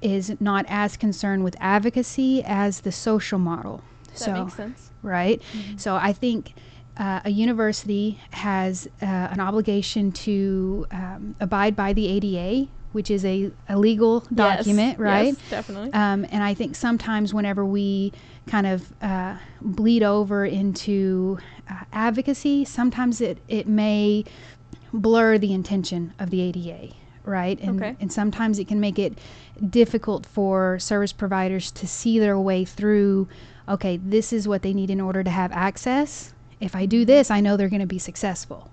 [0.00, 3.82] is not as concerned with advocacy as the social model.
[4.12, 4.90] that so makes sense.
[5.02, 5.42] right?
[5.76, 6.54] So I think
[7.00, 13.24] uh, a university has uh, an obligation to um, abide by the ADA, which is
[13.24, 14.98] a, a legal document, yes.
[14.98, 15.26] right?
[15.28, 15.92] Yes, definitely.
[15.94, 18.12] Um, and I think sometimes whenever we
[18.46, 21.38] kind of uh, bleed over into
[21.70, 24.26] uh, advocacy, sometimes it, it may
[24.92, 27.58] blur the intention of the ADA, right?
[27.62, 27.96] And, Okay.
[27.98, 29.18] and sometimes it can make it
[29.70, 33.26] difficult for service providers to see their way through
[33.68, 36.34] okay, this is what they need in order to have access.
[36.60, 38.72] If I do this, I know they're going to be successful,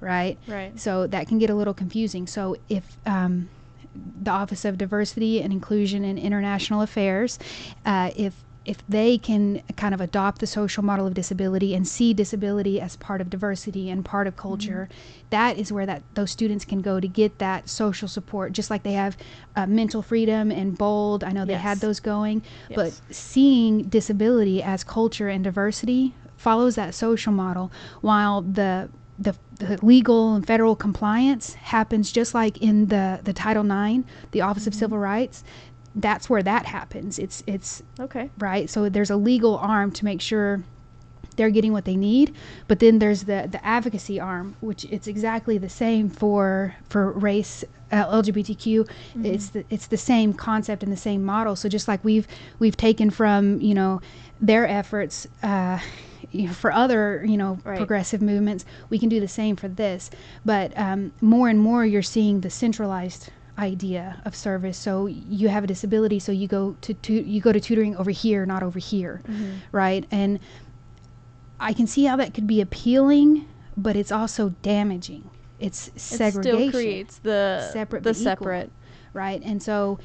[0.00, 0.38] right?
[0.46, 0.78] right.
[0.78, 2.26] So that can get a little confusing.
[2.26, 3.48] So if um,
[3.94, 7.38] the Office of Diversity and Inclusion and International Affairs,
[7.84, 12.12] uh, if if they can kind of adopt the social model of disability and see
[12.12, 14.86] disability as part of diversity and part of culture,
[15.30, 18.82] that is where that those students can go to get that social support, just like
[18.82, 19.16] they have
[19.56, 21.24] uh, mental freedom and bold.
[21.24, 23.00] I know they had those going, Yes.
[23.08, 29.78] but seeing disability as culture and diversity follows that social model, while the the, the
[29.84, 34.74] legal and federal compliance happens just like in the, the Title IX, the Office of
[34.74, 35.44] Civil Rights.
[35.94, 37.18] That's where that happens.
[37.18, 38.30] It's it's Okay.
[38.38, 38.70] right.
[38.70, 40.62] So there's a legal arm to make sure
[41.36, 42.34] they're getting what they need,
[42.68, 47.62] but then there's the the advocacy arm, which it's exactly the same for for race.
[47.92, 48.88] Uh, LGBTQ,
[49.24, 51.56] it's the it's the same concept and the same model.
[51.56, 52.26] So just like we've
[52.60, 54.00] we've taken from you know
[54.40, 55.80] their efforts uh,
[56.30, 57.76] you know, for other you know Right.
[57.78, 60.10] progressive movements, we can do the same for this.
[60.44, 64.78] But um, more and more, you're seeing the centralized idea of service.
[64.78, 68.10] So you have a disability, so you go to, to you go to tutoring over
[68.10, 69.22] here, not over here,
[69.72, 70.06] right?
[70.10, 70.38] And
[71.58, 75.28] I can see how that could be appealing, but it's also damaging.
[75.58, 78.24] It's It segregation still creates the Separate the but equal.
[78.24, 78.72] separate.
[79.12, 79.42] right?
[79.44, 79.98] And so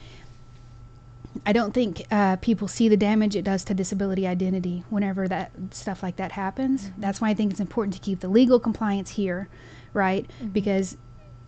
[1.45, 5.51] I don't think uh, people see the damage it does to disability identity whenever that
[5.71, 6.91] stuff like that happens.
[6.97, 9.49] That's why I think it's important to keep the legal compliance here,
[9.93, 10.29] right?
[10.53, 10.97] Because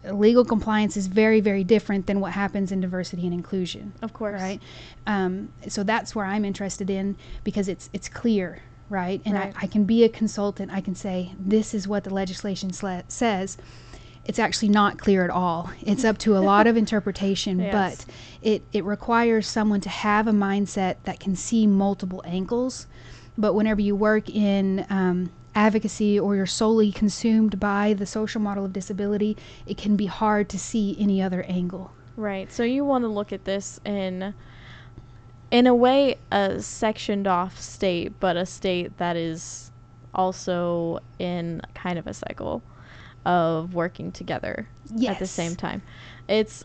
[0.03, 4.41] legal compliance is very, very different than what happens in diversity and inclusion Of course.
[4.41, 4.61] right?
[5.05, 9.21] Um, so that's where I'm interested in because it's it's clear, right?
[9.25, 9.53] And Right.
[9.57, 10.71] I, I can be a consultant.
[10.71, 13.57] I can say this is what the legislation sla- says.
[14.27, 15.71] It's actually not clear at all.
[15.81, 17.71] It's up to a lot of interpretation, Yes.
[18.05, 22.87] but it it requires someone to have a mindset that can see multiple angles.
[23.37, 28.65] But whenever you work in um, advocacy or you're solely consumed by the social model
[28.65, 31.91] of disability, it can be hard to see any other angle.
[32.15, 32.51] Right.
[32.51, 34.33] So you want to look at this in
[35.51, 39.71] in a way a sectioned off state, but a state that is
[40.13, 42.61] also in kind of a cycle
[43.27, 44.69] of working together
[45.05, 45.81] at the same time.
[46.29, 46.63] It's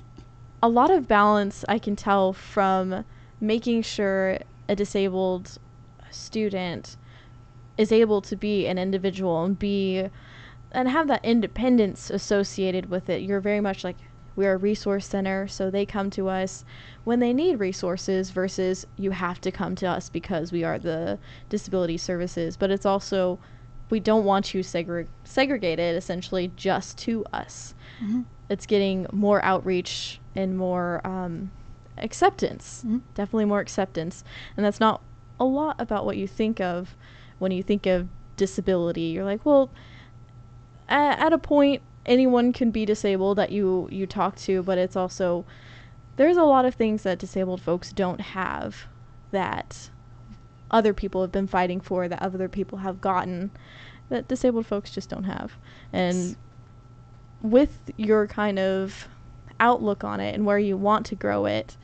[0.62, 3.04] a lot of balance I can tell from
[3.40, 5.58] making sure a disabled
[6.10, 6.96] student
[7.76, 10.08] is able to be an individual and be
[10.70, 13.22] and have that independence associated with it.
[13.22, 13.96] You're very much like
[14.36, 16.64] we're a resource center, so they come to us
[17.02, 21.18] when they need resources versus you have to come to us because we are the
[21.48, 22.56] disability services.
[22.56, 23.40] But it's also
[23.92, 27.74] we don't want you segre- segregated essentially just to us.
[28.02, 28.24] Mhm.
[28.48, 31.50] It's getting more outreach and more um,
[31.98, 32.84] acceptance.
[32.86, 33.02] Mhm.
[33.14, 34.24] Definitely more acceptance.
[34.56, 35.02] And that's not
[35.38, 36.96] a lot about what you think of
[37.38, 39.02] when you think of disability.
[39.12, 39.68] You're like, well,
[40.88, 44.96] at, at a point, anyone can be disabled that you you talk to, but it's
[44.96, 45.44] also
[46.16, 48.86] there's a lot of things that disabled folks don't have
[49.32, 49.90] that
[50.72, 53.50] other people have been fighting for that other people have gotten
[54.08, 55.56] that disabled folks just don't have.
[55.92, 56.36] And
[57.40, 59.08] with your kind of
[59.58, 61.76] outlook on it and where you want to grow it,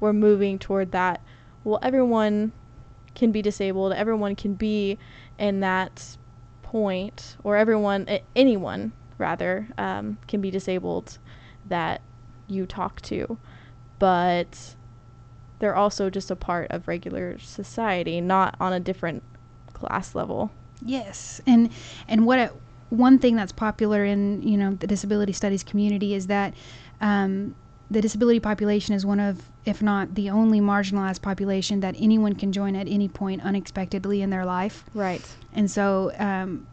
[0.00, 1.20] we're moving toward that.
[1.64, 2.52] Well, everyone
[3.14, 4.98] can be disabled, everyone can be
[5.38, 6.16] in that
[6.62, 11.18] point, or everyone, anyone rather, um, can be disabled
[11.68, 12.00] that
[12.48, 13.38] you talk to.
[13.98, 14.74] But
[15.62, 19.22] they're also just a part of regular society, not on a different
[19.72, 20.50] class level.
[20.84, 21.70] Yes, and
[22.08, 22.50] and what a,
[22.90, 26.52] one thing that's popular in you know the disability studies community is that
[27.00, 27.54] um,
[27.92, 32.50] the disability population is one of, if not the only marginalized population that anyone can
[32.50, 35.22] join at any point unexpectedly in their life, Right.
[35.54, 36.10] and so.
[36.18, 36.66] Um,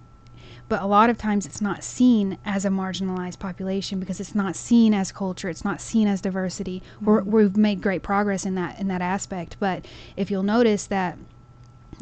[0.70, 4.56] but a lot of times it's not seen as a marginalized population because it's not
[4.56, 6.82] seen as culture it's not seen as diversity.
[7.02, 11.18] We're, we've made great progress in that in that aspect but if you'll notice that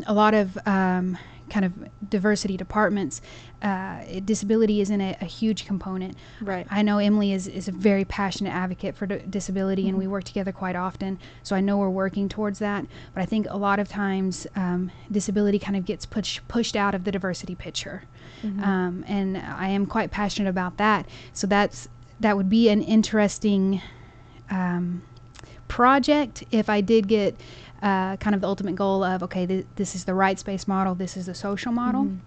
[0.06, 1.18] a lot of um,
[1.50, 1.74] kind of
[2.10, 3.22] diversity departments,
[3.62, 6.16] uh, disability isn't a, a huge component.
[6.42, 6.68] Right.
[6.70, 10.24] I know Emily is, is a very passionate advocate for d- disability, and we work
[10.24, 11.20] together quite often.
[11.44, 12.86] So I know we're working towards that.
[13.14, 16.94] But I think a lot of times um, disability kind of gets push, pushed out
[16.94, 18.04] of the diversity picture,
[18.64, 21.08] um, and I am quite passionate about that.
[21.34, 21.88] So that's
[22.20, 23.82] that would be an interesting
[24.50, 25.04] um,
[25.68, 27.40] project if I did get
[27.82, 31.16] uh, kind of the ultimate goal of okay, th- this is the rights-based model, this
[31.18, 32.06] is the social model.
[32.06, 32.20] Mhm.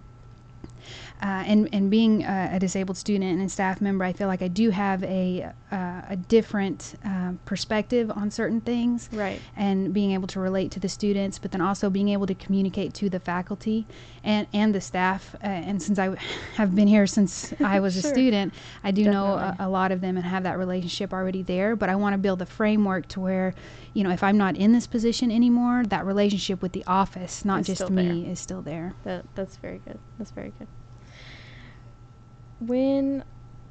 [1.21, 4.41] Uh, and and being a, a disabled student and a staff member, I feel like
[4.41, 9.39] I do have a uh, a different um, perspective on certain things, Right.
[9.55, 12.93] and being able to relate to the students, but then also being able to communicate
[12.95, 13.85] to the faculty
[14.23, 15.35] and and the staff.
[15.43, 16.15] Uh, and since I
[16.55, 18.53] have been here since I was a student,
[18.83, 21.75] I do know a, a lot of them and have that relationship already there.
[21.75, 23.53] But I want to build a framework to where,
[23.93, 27.61] you know, if I'm not in this position anymore, that relationship with the office, not
[27.61, 28.31] Is just me, there.
[28.31, 28.93] is still there.
[29.03, 29.99] That that's very good.
[30.17, 30.67] That's very good.
[32.61, 33.23] When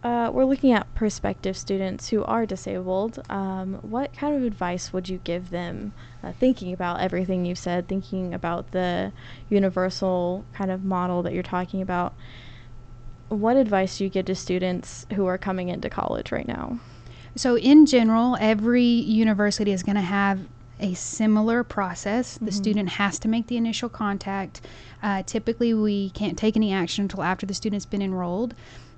[0.03, 5.09] uh, we're looking at prospective students who are disabled, um, what kind of advice would
[5.09, 5.93] you give them?
[6.23, 9.13] Uh, thinking about everything you've said, thinking about the
[9.49, 12.15] universal kind of model that you're talking about.
[13.29, 16.81] What advice do you give to students who are coming into college right now?
[17.37, 20.49] So, in general, every university is going to have
[20.81, 22.39] a similar process.
[22.39, 22.55] The Mhm.
[22.55, 24.61] student has to make the initial contact.
[25.03, 28.55] Uh, typically, we can't take any action until after the student's been enrolled.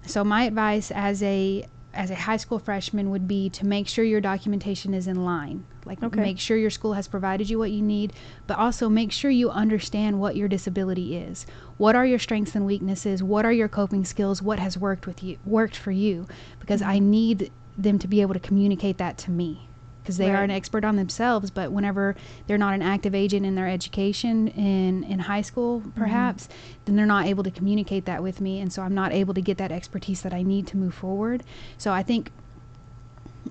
[0.06, 4.02] So, my advice as a as a high school freshman would be to make sure
[4.02, 5.62] your documentation is in line.
[5.84, 6.22] Like, Okay.
[6.22, 8.14] make sure your school has provided you what you need,
[8.46, 11.44] but also make sure you understand what your disability is.
[11.76, 13.22] What are your strengths and weaknesses?
[13.22, 14.40] What are your coping skills?
[14.40, 16.26] What has worked with you, worked for you?
[16.60, 19.68] Because I need them to be able to communicate that to me
[20.02, 23.54] because they are an expert on themselves but whenever they're not an active agent in
[23.54, 26.48] their education in in high school perhaps
[26.84, 29.40] then they're not able to communicate that with me and so I'm not able to
[29.40, 31.42] get that expertise that I need to move forward.
[31.78, 32.30] So I think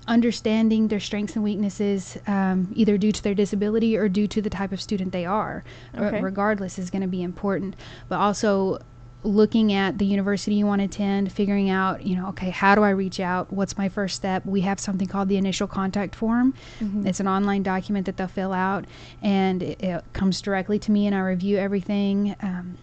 [0.08, 4.50] understanding their strengths and weaknesses um, either due to their disability or due to the
[4.50, 5.62] type of student they are
[5.94, 7.76] r- regardless is going to be important.
[8.08, 8.80] But also
[9.24, 12.82] looking at the university you want to attend figuring out you know okay how do
[12.82, 16.52] i reach out what's my first step we have something called the initial contact form
[16.80, 17.06] Mhm.
[17.06, 18.84] it's an online document that they'll fill out
[19.22, 22.76] and it, it comes directly to me and i review everything um,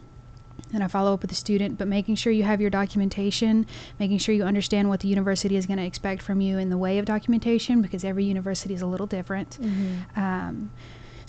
[0.72, 3.66] and I follow up with the student, but making sure you have your documentation,
[4.00, 6.78] making sure you understand what the university is going to expect from you in the
[6.78, 9.58] way of documentation, because every university is a little different.
[9.60, 10.16] Mhm.
[10.16, 10.70] Um,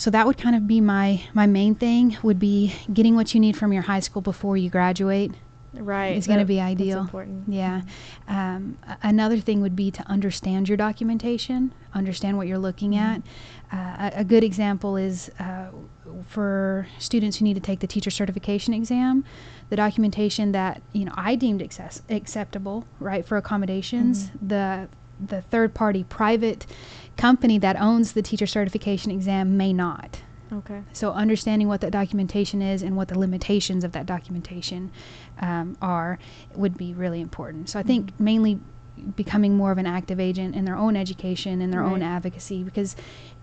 [0.00, 3.40] so that would kind of be my my main thing would be getting what you
[3.40, 5.30] need from your high school before you graduate.
[5.74, 7.00] right is going to be that's ideal.
[7.00, 7.82] important Yeah.
[8.26, 13.20] Um, another thing would be to understand your documentation, understand what you're looking at.
[13.70, 13.76] Uh,
[14.16, 15.66] a, a good example is uh,
[16.26, 19.22] for students who need to take the teacher certification exam,
[19.68, 24.30] the documentation that you know I deemed access- acceptable, right, for accommodations.
[24.40, 24.88] The
[25.24, 26.66] the third party private
[27.20, 30.22] company that owns the teacher certification exam may not.
[30.52, 34.90] okay So understanding what that documentation is and what the limitations of that documentation
[35.40, 36.18] um, are
[36.54, 37.68] would be really important.
[37.68, 38.58] So I think mainly
[39.16, 42.96] becoming more of an active agent in their own education and their own advocacy because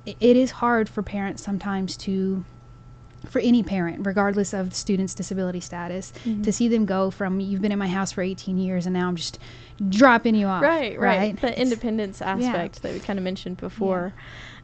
[0.06, 2.46] i it is hard for parents sometimes to
[3.26, 6.44] for any parent regardless of the student's disability status Mhm.
[6.44, 9.08] to see them go from you've been in my house for 18 years and now
[9.08, 9.40] I'm just
[9.90, 14.14] dropping you off right right, the It's- independence aspect that we kind of mentioned before.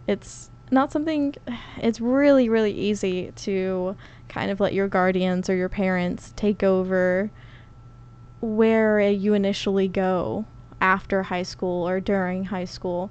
[0.07, 1.33] It's not something
[1.77, 3.95] it's really really easy to
[4.29, 7.31] kind of let your guardians or your parents take over
[8.39, 10.45] where you initially go
[10.81, 13.09] after high school or during high school.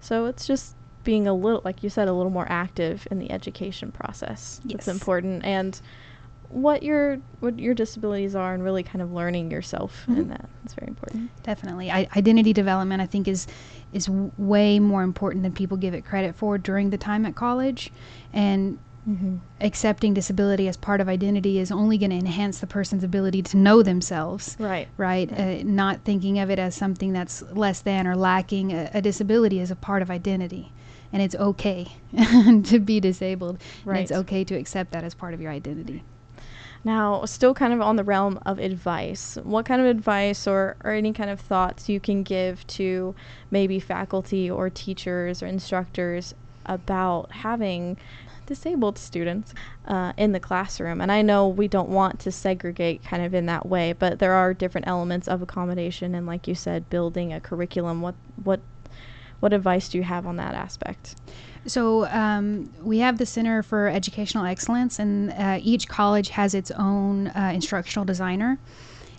[0.00, 0.74] So it's just
[1.10, 4.60] being a little like you said a little more active in the education process.
[4.64, 4.76] Yes.
[4.76, 5.44] it's important.
[5.44, 5.72] And
[6.50, 10.28] what your what your disabilities are and really kind of learning yourself in Mhm.
[10.28, 11.30] that it's very important.
[11.42, 11.90] Definitely.
[11.90, 13.46] I, identity development i think is
[13.92, 17.34] is w- way more important than people give it credit for during the time at
[17.34, 17.90] college.
[18.32, 19.36] And mm-hmm.
[19.60, 23.56] accepting disability as part of identity is only going to enhance the person's ability to
[23.56, 24.86] know themselves right?
[24.96, 25.28] Right.
[25.32, 28.72] Uh, not thinking of it as something that's less than or lacking.
[28.72, 30.72] A, a disability is a part of identity
[31.12, 31.86] and it's okay
[32.64, 36.02] to be disabled and it's okay to accept that as part of your identity
[36.84, 40.92] Now, still kind of on the realm of advice, what kind of advice or, or
[40.92, 43.14] any kind of thoughts you can give to
[43.50, 46.34] maybe faculty or teachers or instructors
[46.66, 47.98] about having
[48.46, 49.52] disabled students
[49.86, 51.00] uh, in the classroom?
[51.02, 54.32] And I know we don't want to segregate kind of in that way, but there
[54.32, 58.00] are different elements of accommodation and, like you said, building a curriculum.
[58.00, 58.60] What what
[59.40, 61.16] what advice do you have on that aspect?
[61.66, 66.70] So um, we have the Center for Educational Excellence, and uh, each college has its
[66.70, 68.58] own uh, instructional designer.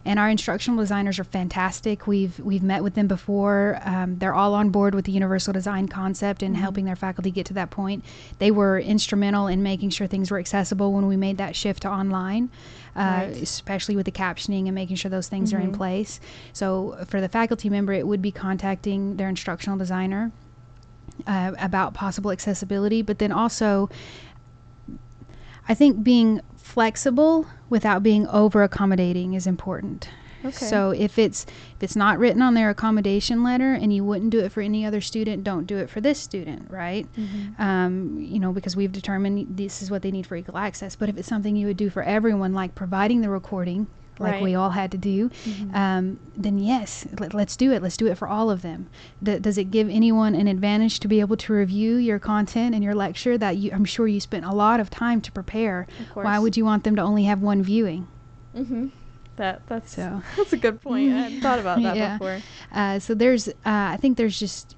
[0.03, 2.07] And our instructional designers are fantastic.
[2.07, 3.79] We've we've met with them before.
[3.83, 7.45] Um, they're all on board with the universal design concept and helping their faculty get
[7.47, 8.03] to that point.
[8.39, 11.89] They were instrumental in making sure things were accessible when we made that shift to
[11.89, 12.49] online,
[12.95, 13.37] uh, Right.
[13.41, 16.19] especially with the captioning and making sure those things are in place.
[16.51, 20.31] So for the faculty member, it would be contacting their instructional designer
[21.27, 23.87] uh, about possible accessibility, but then also,
[25.69, 26.41] I think being
[26.71, 30.07] flexible without being over accommodating is important.
[30.43, 30.65] Okay.
[30.65, 34.39] So if it's if it's not written on their accommodation letter and you wouldn't do
[34.39, 37.05] it for any other student, don't do it for this student, right?
[37.15, 37.61] Mm-hmm.
[37.61, 40.95] Um, you know, because we've determined this is what they need for equal access.
[40.95, 43.85] But if it's something you would do for everyone, like providing the recording,
[44.21, 44.43] like Right.
[44.43, 45.29] we all had to do,
[45.73, 47.81] um, then yes, let, let's do it.
[47.81, 48.87] Let's do it for all of them.
[49.21, 52.83] D- does it give anyone an advantage to be able to review your content and
[52.83, 55.87] your lecture that you, I'm sure you spent a lot of time to prepare?
[56.11, 58.07] Of Why would you want them to only have one viewing?
[58.55, 58.87] Mm-hmm.
[59.37, 61.13] That that's So- that's a good point.
[61.13, 62.17] I hadn't thought about that Yeah.
[62.17, 62.41] before.
[62.71, 64.75] Uh, so there's, uh, I think there's just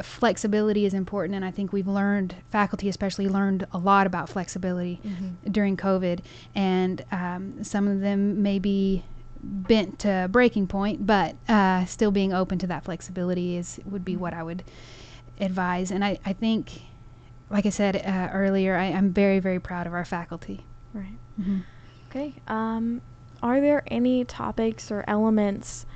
[0.00, 5.00] flexibility is important, and I think we've learned, faculty especially, learned a lot about flexibility
[5.50, 6.20] during COVID,
[6.54, 9.04] and um, some of them may be
[9.42, 14.16] bent to breaking point, but uh, still being open to that flexibility is would be
[14.16, 14.62] what I would
[15.40, 15.90] advise.
[15.90, 16.82] And I, I think,
[17.50, 20.64] like I said uh, earlier, I, I'm very very proud of our faculty.
[20.94, 21.18] Right.
[21.40, 21.58] Mm-hmm.
[22.10, 22.34] Okay.
[22.46, 23.00] Um,
[23.42, 25.86] are there any topics or elements,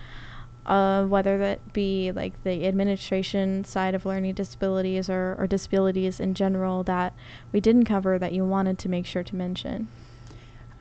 [0.66, 6.34] uh, whether that be like the administration side of learning disabilities or, or disabilities in
[6.34, 7.14] general, that
[7.52, 9.88] we didn't cover that you wanted to make sure to mention?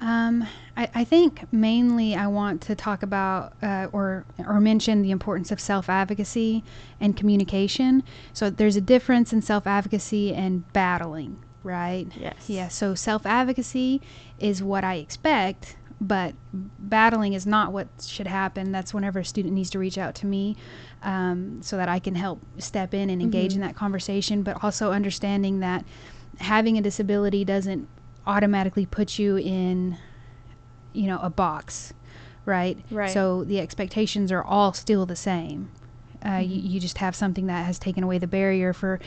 [0.02, 5.12] Um, I, I think mainly I want to talk about uh, or or mention the
[5.12, 6.64] importance of self advocacy
[7.00, 8.04] and communication.
[8.34, 12.08] So there's a difference in self advocacy and battling, right?
[12.20, 12.50] Yes.
[12.50, 12.68] Yeah.
[12.68, 14.02] So self advocacy
[14.38, 15.78] is what I expect,
[16.08, 16.34] but
[16.80, 18.72] battling is not what should happen.
[18.72, 20.56] That's whenever a student needs to reach out to me,
[21.04, 24.44] um, so that I can help step in and engage in that conversation.
[24.44, 25.84] But also understanding that
[26.40, 27.88] having a disability doesn't
[28.28, 29.98] automatically put you in
[30.94, 31.94] you know a box
[32.46, 33.12] right Right.
[33.12, 35.70] so the expectations are all still the same
[36.26, 39.00] uh, you, you just have something that has taken away the barrier for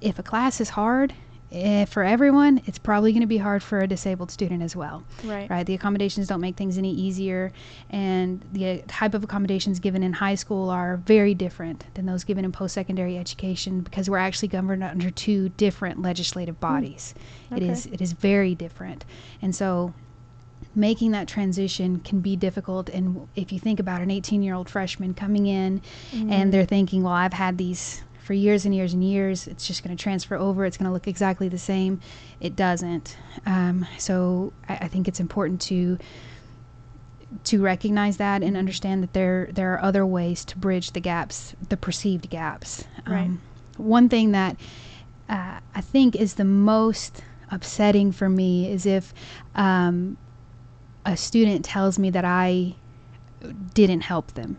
[0.00, 1.14] if a class is hard
[1.52, 5.02] eh, for everyone it's probably going to be hard for a disabled student as well
[5.24, 5.48] Right.
[5.50, 7.52] right the accommodations don't make things any easier
[7.90, 12.44] and the type of accommodations given in high school are very different than those given
[12.44, 17.14] in post-secondary education because we're actually governed under two different legislative bodies
[17.54, 17.94] it is Okay.
[17.94, 19.04] it is very different
[19.42, 19.92] and so
[20.74, 22.88] making that transition can be difficult.
[22.90, 25.80] And if you think about an 18 year old freshman coming in
[26.12, 26.30] Mm-hmm.
[26.32, 29.82] and they're thinking, well, I've had these for years and years and years, it's just
[29.82, 32.00] going to transfer over, it's going to look exactly the same.
[32.38, 33.16] It doesn't.
[33.44, 35.98] Um, so I, I think it's important to
[37.42, 41.56] to recognize that and understand that there there are other ways to bridge the gaps,
[41.70, 42.84] the perceived gaps.
[43.04, 43.32] Right.
[43.78, 44.56] one thing that
[45.28, 49.12] uh, I think is the most upsetting for me is if
[49.56, 50.16] um,
[51.04, 52.76] a student tells me that I
[53.74, 54.56] didn't help them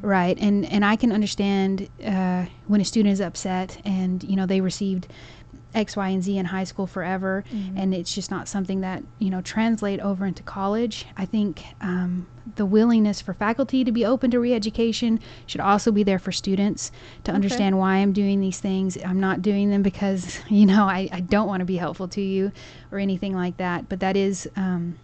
[0.00, 4.46] right and and i can understand uh, when a student is upset and you know
[4.46, 5.08] they received
[5.74, 7.44] x y and z in high school forever
[7.76, 12.26] and it's just not something that you know translate over into college i think um,
[12.56, 16.90] the willingness for faculty to be open to re-education should also be there for students
[17.24, 18.96] to understand why i'm doing these things.
[19.04, 22.20] I'm not doing them because you know i, I don't want to be helpful to
[22.20, 22.50] you
[22.92, 24.96] or anything like that but that is um,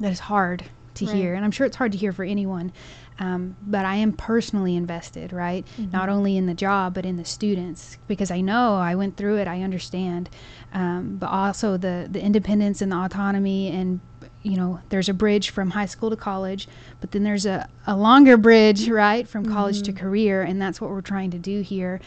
[0.00, 0.64] that is hard
[0.94, 1.14] to Right.
[1.14, 2.72] hear and i'm sure it's hard to hear for anyone
[3.20, 5.64] um, but i am personally invested right?
[5.92, 9.36] Not only in the job but in the students because i know i went through
[9.36, 10.28] it i understand.
[10.72, 14.00] Um, but also the the independence and the autonomy and
[14.42, 16.66] you know there's a bridge from high school to college
[17.00, 20.90] but then there's a, a longer bridge right from college to career and that's what
[20.90, 22.00] we're trying to do here.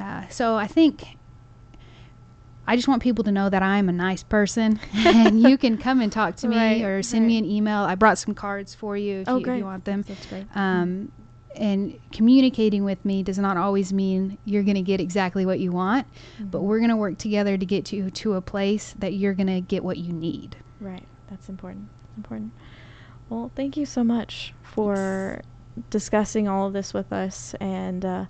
[0.00, 1.16] Uh, so i think
[2.66, 6.00] I just want people to know that I'm a nice person, and you can come
[6.00, 7.78] and talk to me Right, or send me an email.
[7.78, 10.02] I brought some cards for you if, Oh, you, if you want them.
[10.06, 10.46] That's great.
[10.54, 11.12] Um,
[11.54, 15.72] and communicating with me does not always mean you're going to get exactly what you
[15.72, 16.06] want,
[16.38, 19.46] but we're going to work together to get you to a place that you're going
[19.46, 20.56] to get what you need.
[20.80, 21.06] Right.
[21.30, 21.88] That's important.
[22.02, 22.52] That's important.
[23.30, 25.40] Well, thank you so much for
[25.90, 28.24] discussing all of this with us and uh,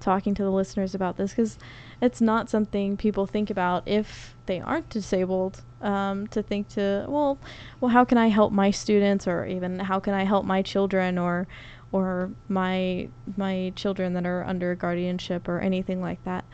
[0.00, 1.58] talking to the listeners about this because
[2.00, 5.62] it's not something people think about if they aren't disabled.
[5.82, 7.38] Um, to think to well,
[7.80, 11.16] well, how can I help my students, or even how can I help my children,
[11.16, 11.46] or
[11.92, 16.44] or my my children that are under guardianship, or anything like that.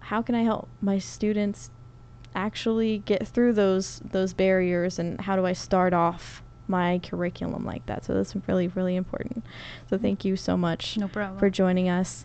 [0.00, 1.70] How can I help my students
[2.34, 7.84] actually get through those those barriers and how do I start off my curriculum like
[7.86, 8.04] that.
[8.04, 9.44] So that's really really important.
[9.88, 12.24] So thank you so much No for joining us.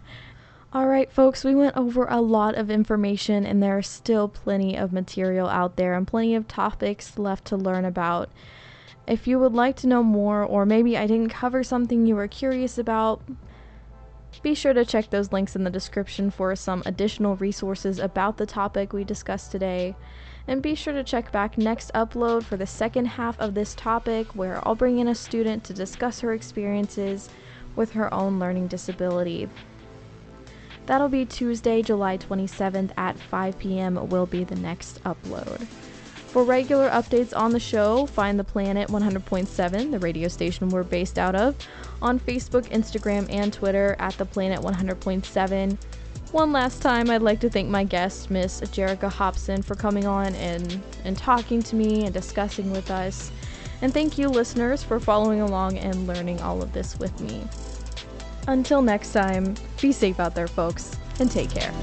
[0.73, 4.75] All right, folks, we went over a lot of information and there is still plenty
[4.75, 8.29] of material out there and plenty of topics left to learn about.
[9.07, 12.27] If you would like to know more or maybe I didn't cover something you were
[12.27, 13.21] curious about,
[14.41, 18.45] be sure to check those links in the description for some additional resources about the
[18.45, 19.95] topic we discussed today.
[20.49, 24.27] And be sure to check back next upload for the second half of this topic,
[24.35, 27.29] where I'll bring in a student to discuss her experiences
[27.75, 29.49] with her own learning disability.
[30.87, 34.07] That'll be Tuesday, July 27th at 5 p.m.
[34.07, 35.67] will be the next upload.
[36.27, 41.19] For regular updates on the show, find the Planet 100.7, the radio station we're based
[41.19, 41.55] out of,
[42.01, 45.77] on Facebook, Instagram, and Twitter at the Planet 100.7.
[46.31, 50.35] One last time, I'd like to thank my guest, Miss Jerica Hobson, for coming on
[50.35, 53.29] and, and talking to me and discussing with us.
[53.81, 57.45] And thank you, listeners, for following along and learning all of this with me.
[58.47, 61.73] Until next time, be safe out there, folks, and take care.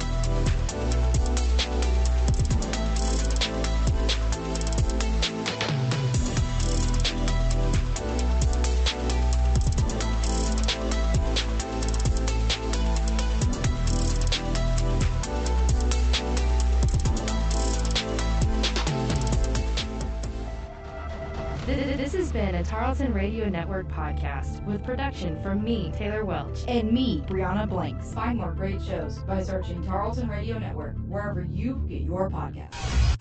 [23.15, 26.65] Radio Network podcast with production from me, Taylor Welch.
[26.67, 28.13] and me, Brianna Blanks.
[28.13, 33.14] Find more great shows by searching Tarleton Radio Network wherever you get your podcasts.